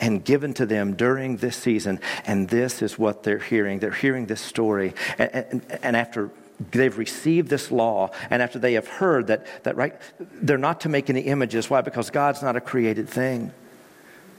[0.00, 2.00] and given to them during this season.
[2.26, 3.78] And this is what they're hearing.
[3.80, 4.94] They're hearing this story.
[5.18, 6.30] And, and, and after
[6.72, 10.88] they've received this law, and after they have heard that, that right, they're not to
[10.88, 11.70] make any images.
[11.70, 11.80] Why?
[11.80, 13.52] Because God's not a created thing.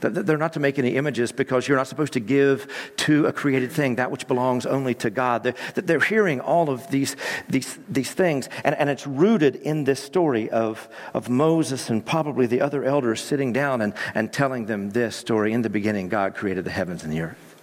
[0.02, 2.66] They're not to make any images because you're not supposed to give
[2.98, 5.44] to a created thing that which belongs only to God.
[5.44, 7.16] They're, they're hearing all of these,
[7.48, 12.46] these, these things, and, and it's rooted in this story of, of Moses and probably
[12.46, 15.52] the other elders sitting down and, and telling them this story.
[15.52, 17.56] In the beginning, God created the heavens and the earth.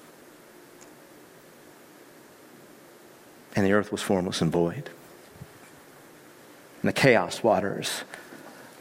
[3.55, 4.89] And the earth was formless and void.
[6.81, 8.03] And the chaos waters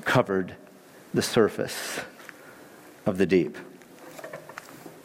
[0.05, 0.55] covered
[1.13, 2.01] the surface
[3.09, 3.57] of the deep.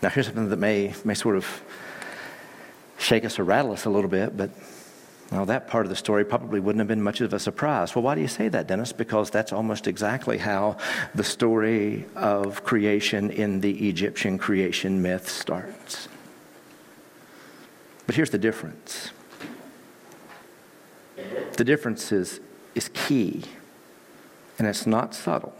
[0.01, 1.61] Now, here's something that may, may sort of
[2.97, 4.49] shake us or rattle us a little bit, but
[5.31, 7.95] well, that part of the story probably wouldn't have been much of a surprise.
[7.95, 8.91] Well, why do you say that, Dennis?
[8.91, 10.77] Because that's almost exactly how
[11.15, 16.07] the story of creation in the Egyptian creation myth starts.
[18.05, 19.11] But here's the difference
[21.53, 22.41] the difference is,
[22.75, 23.43] is key,
[24.59, 25.53] and it's not subtle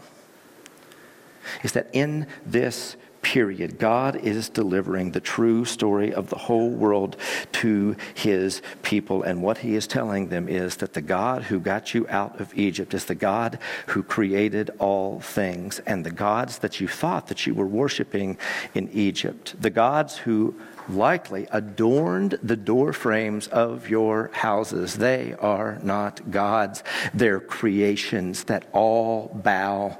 [1.62, 7.16] is that in this period, God is delivering the true story of the whole world
[7.52, 9.22] to his people.
[9.24, 12.56] And what he is telling them is that the God who got you out of
[12.56, 15.80] Egypt is the God who created all things.
[15.80, 18.36] And the gods that you thought that you were worshiping
[18.74, 20.54] in Egypt, the gods who
[20.88, 24.98] likely adorned the door frames of your houses.
[24.98, 26.84] They are not gods,
[27.14, 29.96] they're creations that all bow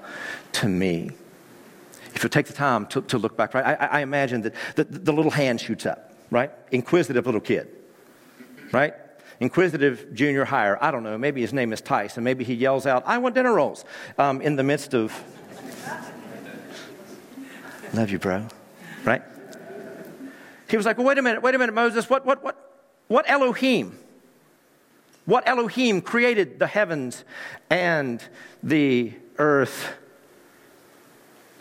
[0.52, 1.12] to me
[2.14, 4.84] if you take the time to, to look back, right, I, I imagine that the,
[4.84, 6.50] the little hand shoots up, right?
[6.70, 7.68] Inquisitive little kid,
[8.72, 8.94] right?
[9.40, 10.78] Inquisitive junior hire.
[10.80, 11.18] I don't know.
[11.18, 13.84] Maybe his name is Tice, and maybe he yells out, I want dinner rolls
[14.16, 15.12] um, in the midst of.
[17.92, 18.46] Love you, bro.
[19.04, 19.22] Right?
[20.68, 22.08] He was like, well, wait a minute, wait a minute, Moses.
[22.08, 23.98] What, what, what, what Elohim?
[25.26, 27.24] What Elohim created the heavens
[27.70, 28.22] and
[28.62, 29.94] the earth?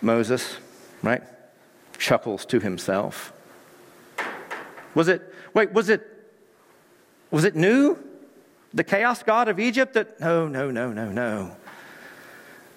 [0.04, 0.58] Moses,
[1.01, 1.24] right?
[1.97, 3.34] Chuckles to himself.
[4.93, 5.22] Was it,
[5.54, 6.08] wait, was it,
[7.32, 7.97] was it Nu?
[8.74, 11.56] The chaos god of Egypt that, no, no, no, no, no.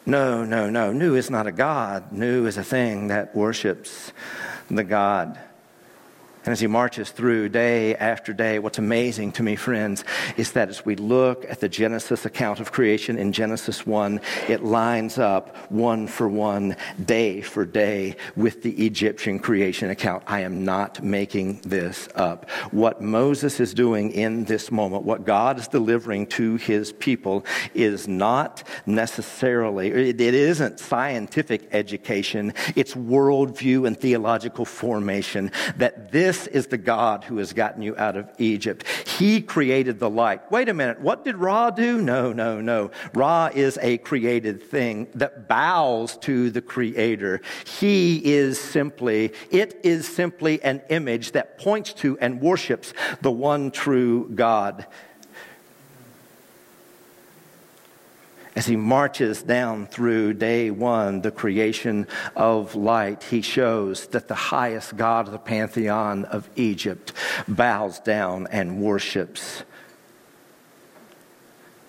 [0.05, 0.93] No, no, no.
[0.93, 2.13] Nu is not a god.
[2.13, 4.13] Nu is a thing that worships
[4.71, 5.39] the God
[6.47, 10.05] and as he marches through day after day, what's amazing to me, friends,
[10.37, 14.63] is that as we look at the Genesis account of creation in Genesis 1, it
[14.63, 20.23] lines up one for one, day for day, with the Egyptian creation account.
[20.29, 22.49] I am not making this up.
[22.71, 27.45] What Moses is doing in this moment, what God is delivering to his people,
[27.75, 35.51] is not necessarily, it, isn't scientific education, it's worldview and theological formation.
[35.79, 38.87] That this this is the God who has gotten you out of Egypt.
[39.07, 40.51] He created the light.
[40.51, 41.01] Wait a minute.
[41.01, 42.03] What did Ra do?
[42.03, 42.91] No, no, no.
[43.15, 47.41] Ra is a created thing that bows to the Creator.
[47.65, 53.71] He is simply, it is simply an image that points to and worships the one
[53.71, 54.87] true God.
[58.57, 64.35] As he marches down through day one, the creation of light, he shows that the
[64.35, 67.13] highest God of the pantheon of Egypt
[67.47, 69.63] bows down and worships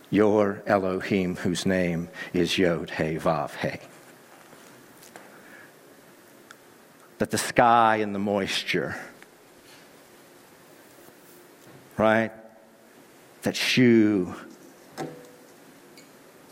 [0.09, 3.79] your Elohim, whose name is Yod He Vav He.
[7.19, 8.95] That the sky and the moisture,
[11.97, 12.31] right?
[13.43, 14.35] That Shu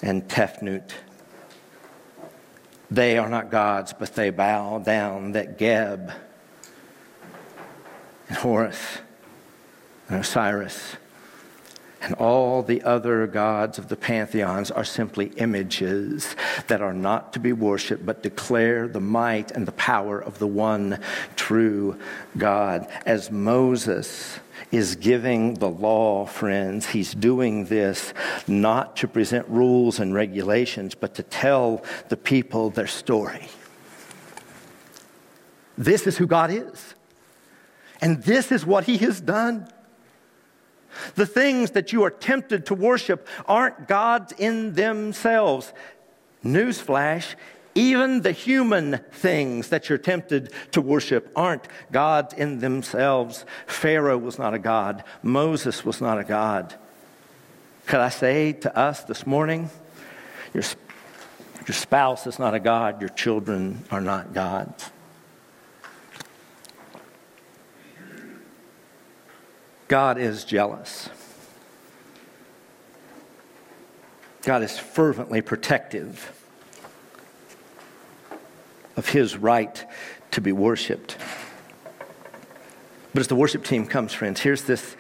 [0.06, 0.92] and Tefnut.
[2.90, 6.12] They are not gods, but they bow down that Geb
[8.30, 9.00] and Horus
[10.08, 10.96] and Osiris
[12.06, 16.36] and all the other gods of the pantheons are simply images
[16.68, 20.46] that are not to be worshiped, but declare the might and the power of the
[20.46, 21.00] one
[21.36, 21.98] true
[22.38, 22.88] God.
[23.08, 24.40] As Moses
[24.72, 26.88] is giving the law, friends.
[26.88, 28.14] He's doing this
[28.48, 33.48] not to present rules and regulations, but to tell the people their story.
[35.78, 36.96] This is who God is.
[38.02, 39.68] And this is what He has done.
[41.16, 45.74] The things that you are tempted to worship aren't gods in themselves.
[46.44, 47.36] Newsflash,
[47.76, 53.46] even the human things that you're tempted to worship aren't gods in themselves.
[53.68, 56.74] Pharaoh was not a god, Moses was not a god.
[57.86, 59.70] Could I say to us this morning,
[60.54, 60.64] your,
[61.68, 64.90] your spouse is not a god, your children are not gods.
[69.90, 71.10] God is jealous.
[74.44, 76.45] God is fervently protective
[78.96, 79.86] of his right
[80.32, 81.18] to be worshiped.
[83.14, 84.96] But as the worship team comes, friends, here's this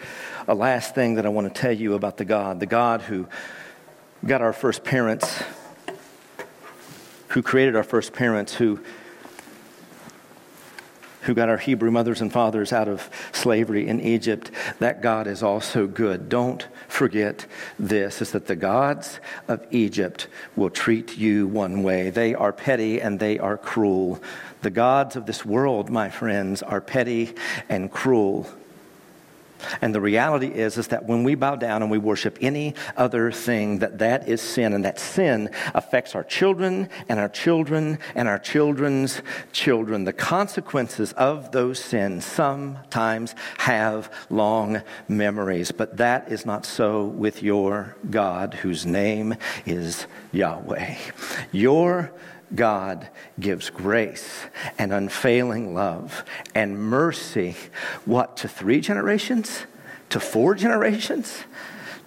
[0.47, 3.27] a last thing that I want to tell you about the God, the God who
[4.25, 5.43] got our first parents,
[7.29, 8.79] who created our first parents, who
[11.25, 15.43] who got our Hebrew mothers and fathers out of slavery in Egypt, that God is
[15.43, 16.29] also good.
[16.29, 17.45] Don't forget
[17.77, 22.09] this is that the gods of Egypt will treat you one way.
[22.09, 24.21] They are petty and they are cruel.
[24.61, 27.33] The gods of this world, my friends, are petty
[27.69, 28.47] and cruel.
[29.81, 33.31] And the reality is, is that when we bow down and we worship any other
[33.31, 38.27] thing, that that is sin, and that sin affects our children and our children and
[38.27, 40.03] our children's children.
[40.03, 47.43] The consequences of those sins sometimes have long memories, but that is not so with
[47.43, 49.35] your God, whose name
[49.65, 50.95] is Yahweh.
[51.51, 52.11] Your
[52.53, 54.41] God gives grace
[54.77, 56.23] and unfailing love
[56.53, 57.55] and mercy,
[58.05, 59.65] what, to three generations?
[60.09, 61.43] To four generations?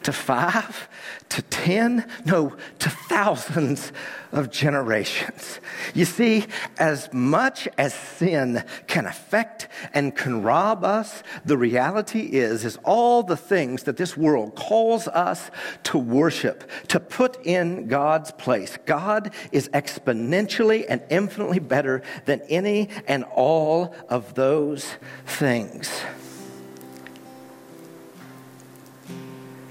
[0.04, 0.88] To five?
[1.30, 2.08] To ten?
[2.24, 3.92] No, to thousands
[4.32, 5.60] of generations.
[5.94, 6.46] You see,
[6.78, 13.22] as much as sin can affect and can rob us, the reality is, is all
[13.22, 15.50] the things that this world calls us
[15.84, 18.78] to worship, to put in God's place.
[18.86, 24.96] God is exponentially and infinitely better than any and all of those
[25.26, 25.90] things.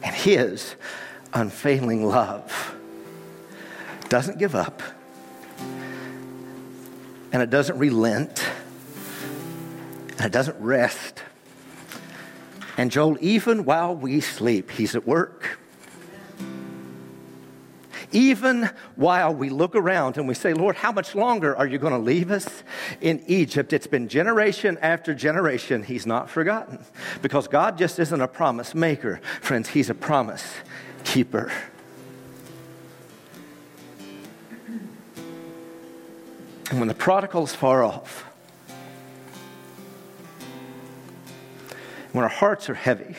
[0.04, 0.76] And His
[1.34, 2.76] unfailing love
[4.10, 4.82] doesn't give up
[7.32, 8.43] and it doesn't relent
[10.18, 11.22] and it doesn't rest.
[12.78, 15.60] And Joel, even while we sleep, He's at work.
[18.18, 21.93] Even while we look around and we say, Lord, how much longer are you going
[21.93, 22.63] to leave us
[22.99, 23.74] in Egypt?
[23.74, 25.84] It's been generation after generation.
[25.84, 26.84] He's not forgotten
[27.22, 29.22] because God just isn't a promise maker.
[29.39, 30.43] Friends, He's a promise
[31.03, 31.51] keeper.
[36.70, 38.26] And when the prodigal is far off,
[42.11, 43.15] when our hearts are heavy,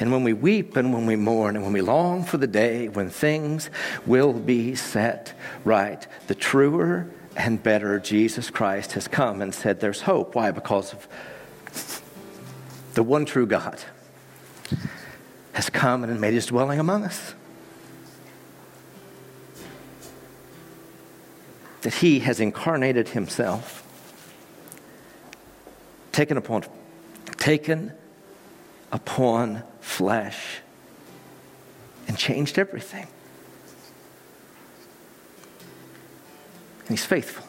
[0.00, 2.88] and when we weep and when we mourn and when we long for the day
[2.88, 3.70] when things
[4.06, 5.32] will be set
[5.64, 10.34] right, the truer and better Jesus Christ has come and said there's hope.
[10.34, 10.50] Why?
[10.50, 11.08] Because of
[12.94, 13.82] the one true God
[15.52, 17.34] has come and made his dwelling among us.
[21.82, 23.86] That he has incarnated himself,
[26.12, 26.64] taken upon,
[27.38, 27.92] taken
[28.90, 29.62] upon
[29.98, 30.60] flesh,
[32.06, 33.08] and changed everything.
[36.82, 37.44] And he's faithful.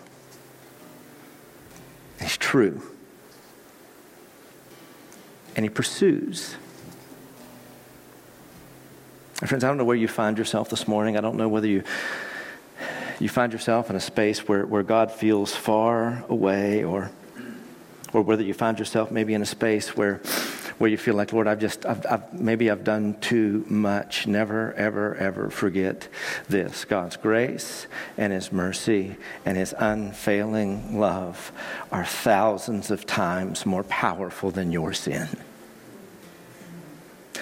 [2.18, 2.82] And he's true.
[5.56, 6.56] And he pursues.
[9.42, 11.18] My friends, I don't know where you find yourself this morning.
[11.18, 11.84] I don't know whether you
[13.20, 17.12] you find yourself in a space where, where God feels far away or
[18.12, 20.20] or whether you find yourself maybe in a space where
[20.80, 24.26] where you feel like, Lord, I've just, I've, I've, maybe I've done too much.
[24.26, 26.08] Never, ever, ever forget
[26.48, 27.86] this God's grace
[28.18, 31.52] and His mercy and His unfailing love
[31.92, 35.28] are thousands of times more powerful than your sin.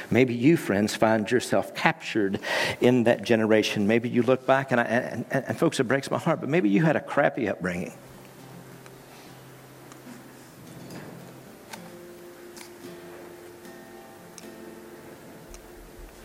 [0.09, 2.39] Maybe you, friends, find yourself captured
[2.81, 3.87] in that generation.
[3.87, 6.49] Maybe you look back, and, I, and, and, and folks, it breaks my heart, but
[6.49, 7.93] maybe you had a crappy upbringing.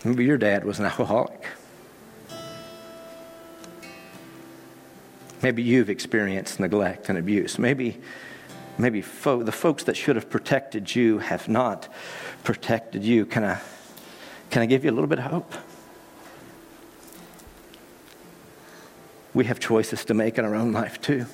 [0.04, 1.46] Maybe your dad was an alcoholic.
[5.42, 7.58] Maybe you've experienced neglect and abuse.
[7.58, 8.00] Maybe,
[8.78, 11.88] maybe fo- the folks that should have protected you have not
[12.44, 13.26] protected you.
[13.26, 13.60] Can I,
[14.50, 15.52] can I give you a little bit of hope?
[19.34, 21.26] We have choices to make in our own life too.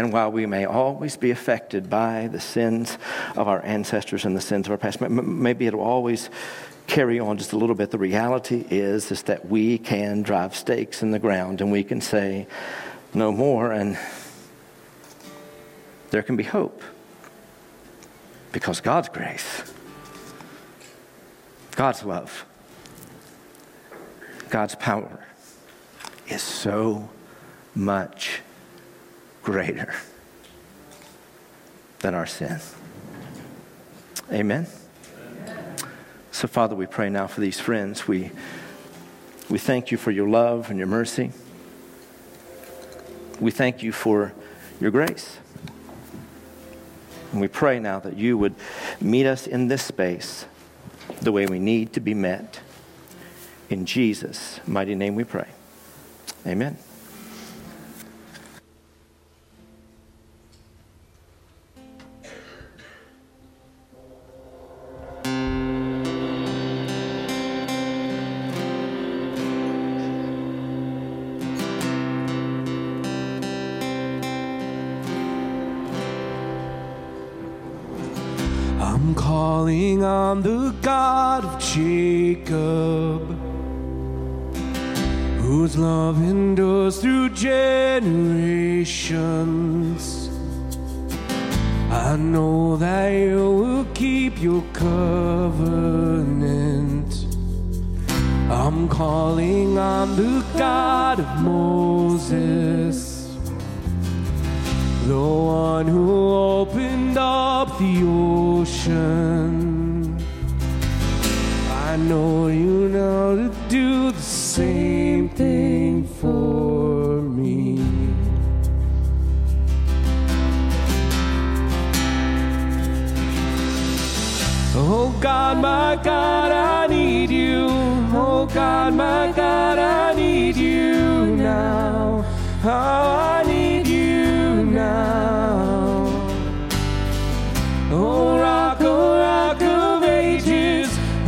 [0.00, 2.96] And while we may always be affected by the sins
[3.36, 6.30] of our ancestors and the sins of our past, maybe it'll always
[6.86, 7.90] carry on just a little bit.
[7.90, 12.00] The reality is, is that we can drive stakes in the ground and we can
[12.00, 12.46] say
[13.12, 13.98] no more, and
[16.08, 16.82] there can be hope
[18.52, 19.70] because God's grace,
[21.72, 22.46] God's love,
[24.48, 25.26] God's power
[26.26, 27.10] is so
[27.74, 28.40] much
[29.42, 29.94] greater
[32.00, 32.60] than our sin.
[34.32, 34.66] Amen.
[36.32, 38.06] So, Father, we pray now for these friends.
[38.06, 38.30] We,
[39.48, 41.32] we thank you for your love and your mercy.
[43.40, 44.32] We thank you for
[44.80, 45.38] your grace.
[47.32, 48.54] And we pray now that you would
[49.00, 50.46] meet us in this space
[51.20, 52.60] the way we need to be met.
[53.68, 55.48] In Jesus' mighty name we pray.
[56.46, 56.78] Amen.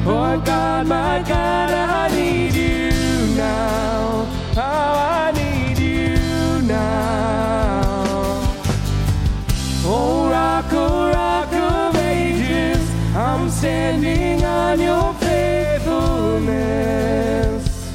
[0.06, 2.90] Oh God, my God, I need you
[3.36, 4.26] now.
[4.56, 8.40] Oh, I need you now.
[9.84, 12.80] Oh rock, oh rock of ages,
[13.14, 17.92] I'm standing on your faithfulness,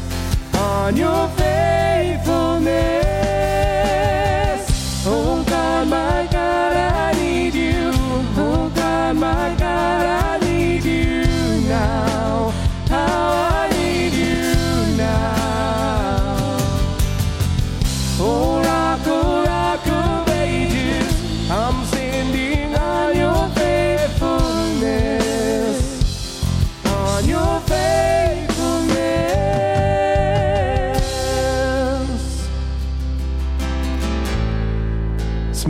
[0.53, 1.44] on your faithfulness.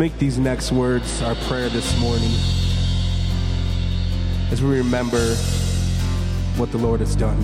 [0.06, 2.30] Make these next words our prayer this morning
[4.52, 5.34] as we remember
[6.58, 7.42] what the Lord has done.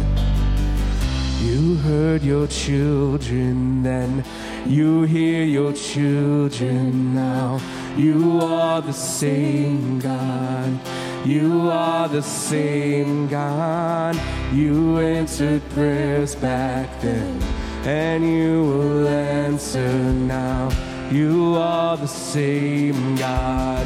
[1.40, 4.24] You heard your children then,
[4.68, 7.60] you hear your children now.
[7.98, 10.80] You are the same God.
[11.26, 14.16] You are the same God.
[14.54, 17.42] You answered prayers back then,
[17.86, 20.91] and you will answer now.
[21.12, 23.86] You are the same God.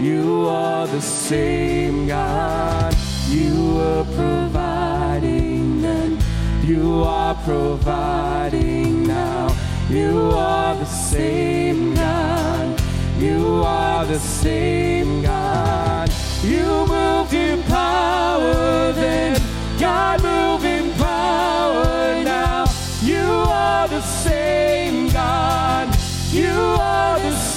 [0.00, 2.92] You are the same God.
[3.28, 6.18] You were providing then.
[6.64, 9.54] You are providing now.
[9.88, 12.82] You are the same God.
[13.20, 16.10] You are the same God.
[16.42, 19.40] You moved in power then.
[19.78, 22.64] God move in power now.
[23.00, 25.93] You are the same God.
[26.34, 27.53] You are the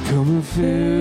[0.07, 1.00] Come and fill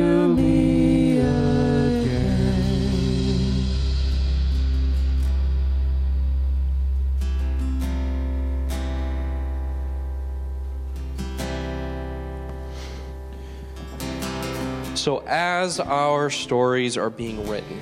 [15.11, 17.81] So, as our stories are being written,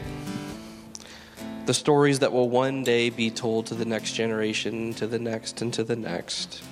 [1.67, 5.61] the stories that will one day be told to the next generation, to the next,
[5.61, 6.63] and to the next,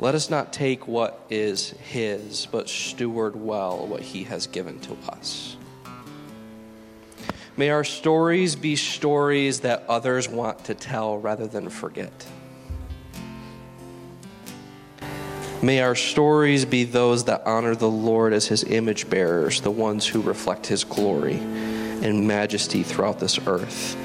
[0.00, 4.96] let us not take what is His, but steward well what He has given to
[5.08, 5.56] us.
[7.56, 12.26] May our stories be stories that others want to tell rather than forget.
[15.62, 20.06] May our stories be those that honor the Lord as his image bearers, the ones
[20.06, 23.96] who reflect his glory and majesty throughout this earth.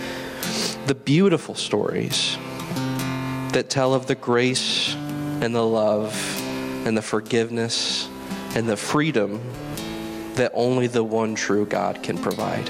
[0.88, 2.38] The beautiful stories
[3.52, 4.96] that tell of the grace
[5.42, 6.16] and the love
[6.88, 8.08] and the forgiveness
[8.56, 9.42] and the freedom
[10.36, 12.70] that only the one true God can provide.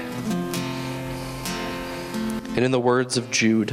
[2.56, 3.70] And in the words of Jude,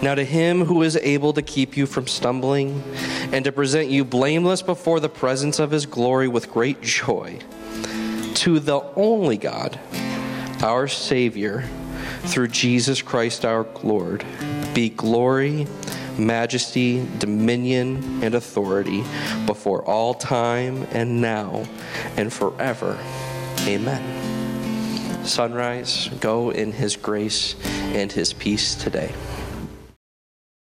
[0.00, 2.82] now to him who is able to keep you from stumbling
[3.32, 7.38] and to present you blameless before the presence of his glory with great joy,
[8.34, 9.78] to the only God,
[10.62, 11.64] our Savior,
[12.22, 14.24] through Jesus Christ our Lord,
[14.74, 15.66] be glory,
[16.18, 19.04] majesty, dominion, and authority
[19.46, 21.64] before all time and now
[22.16, 22.98] and forever.
[23.60, 25.24] Amen.
[25.24, 27.54] Sunrise, go in his grace
[27.92, 29.12] and his peace today.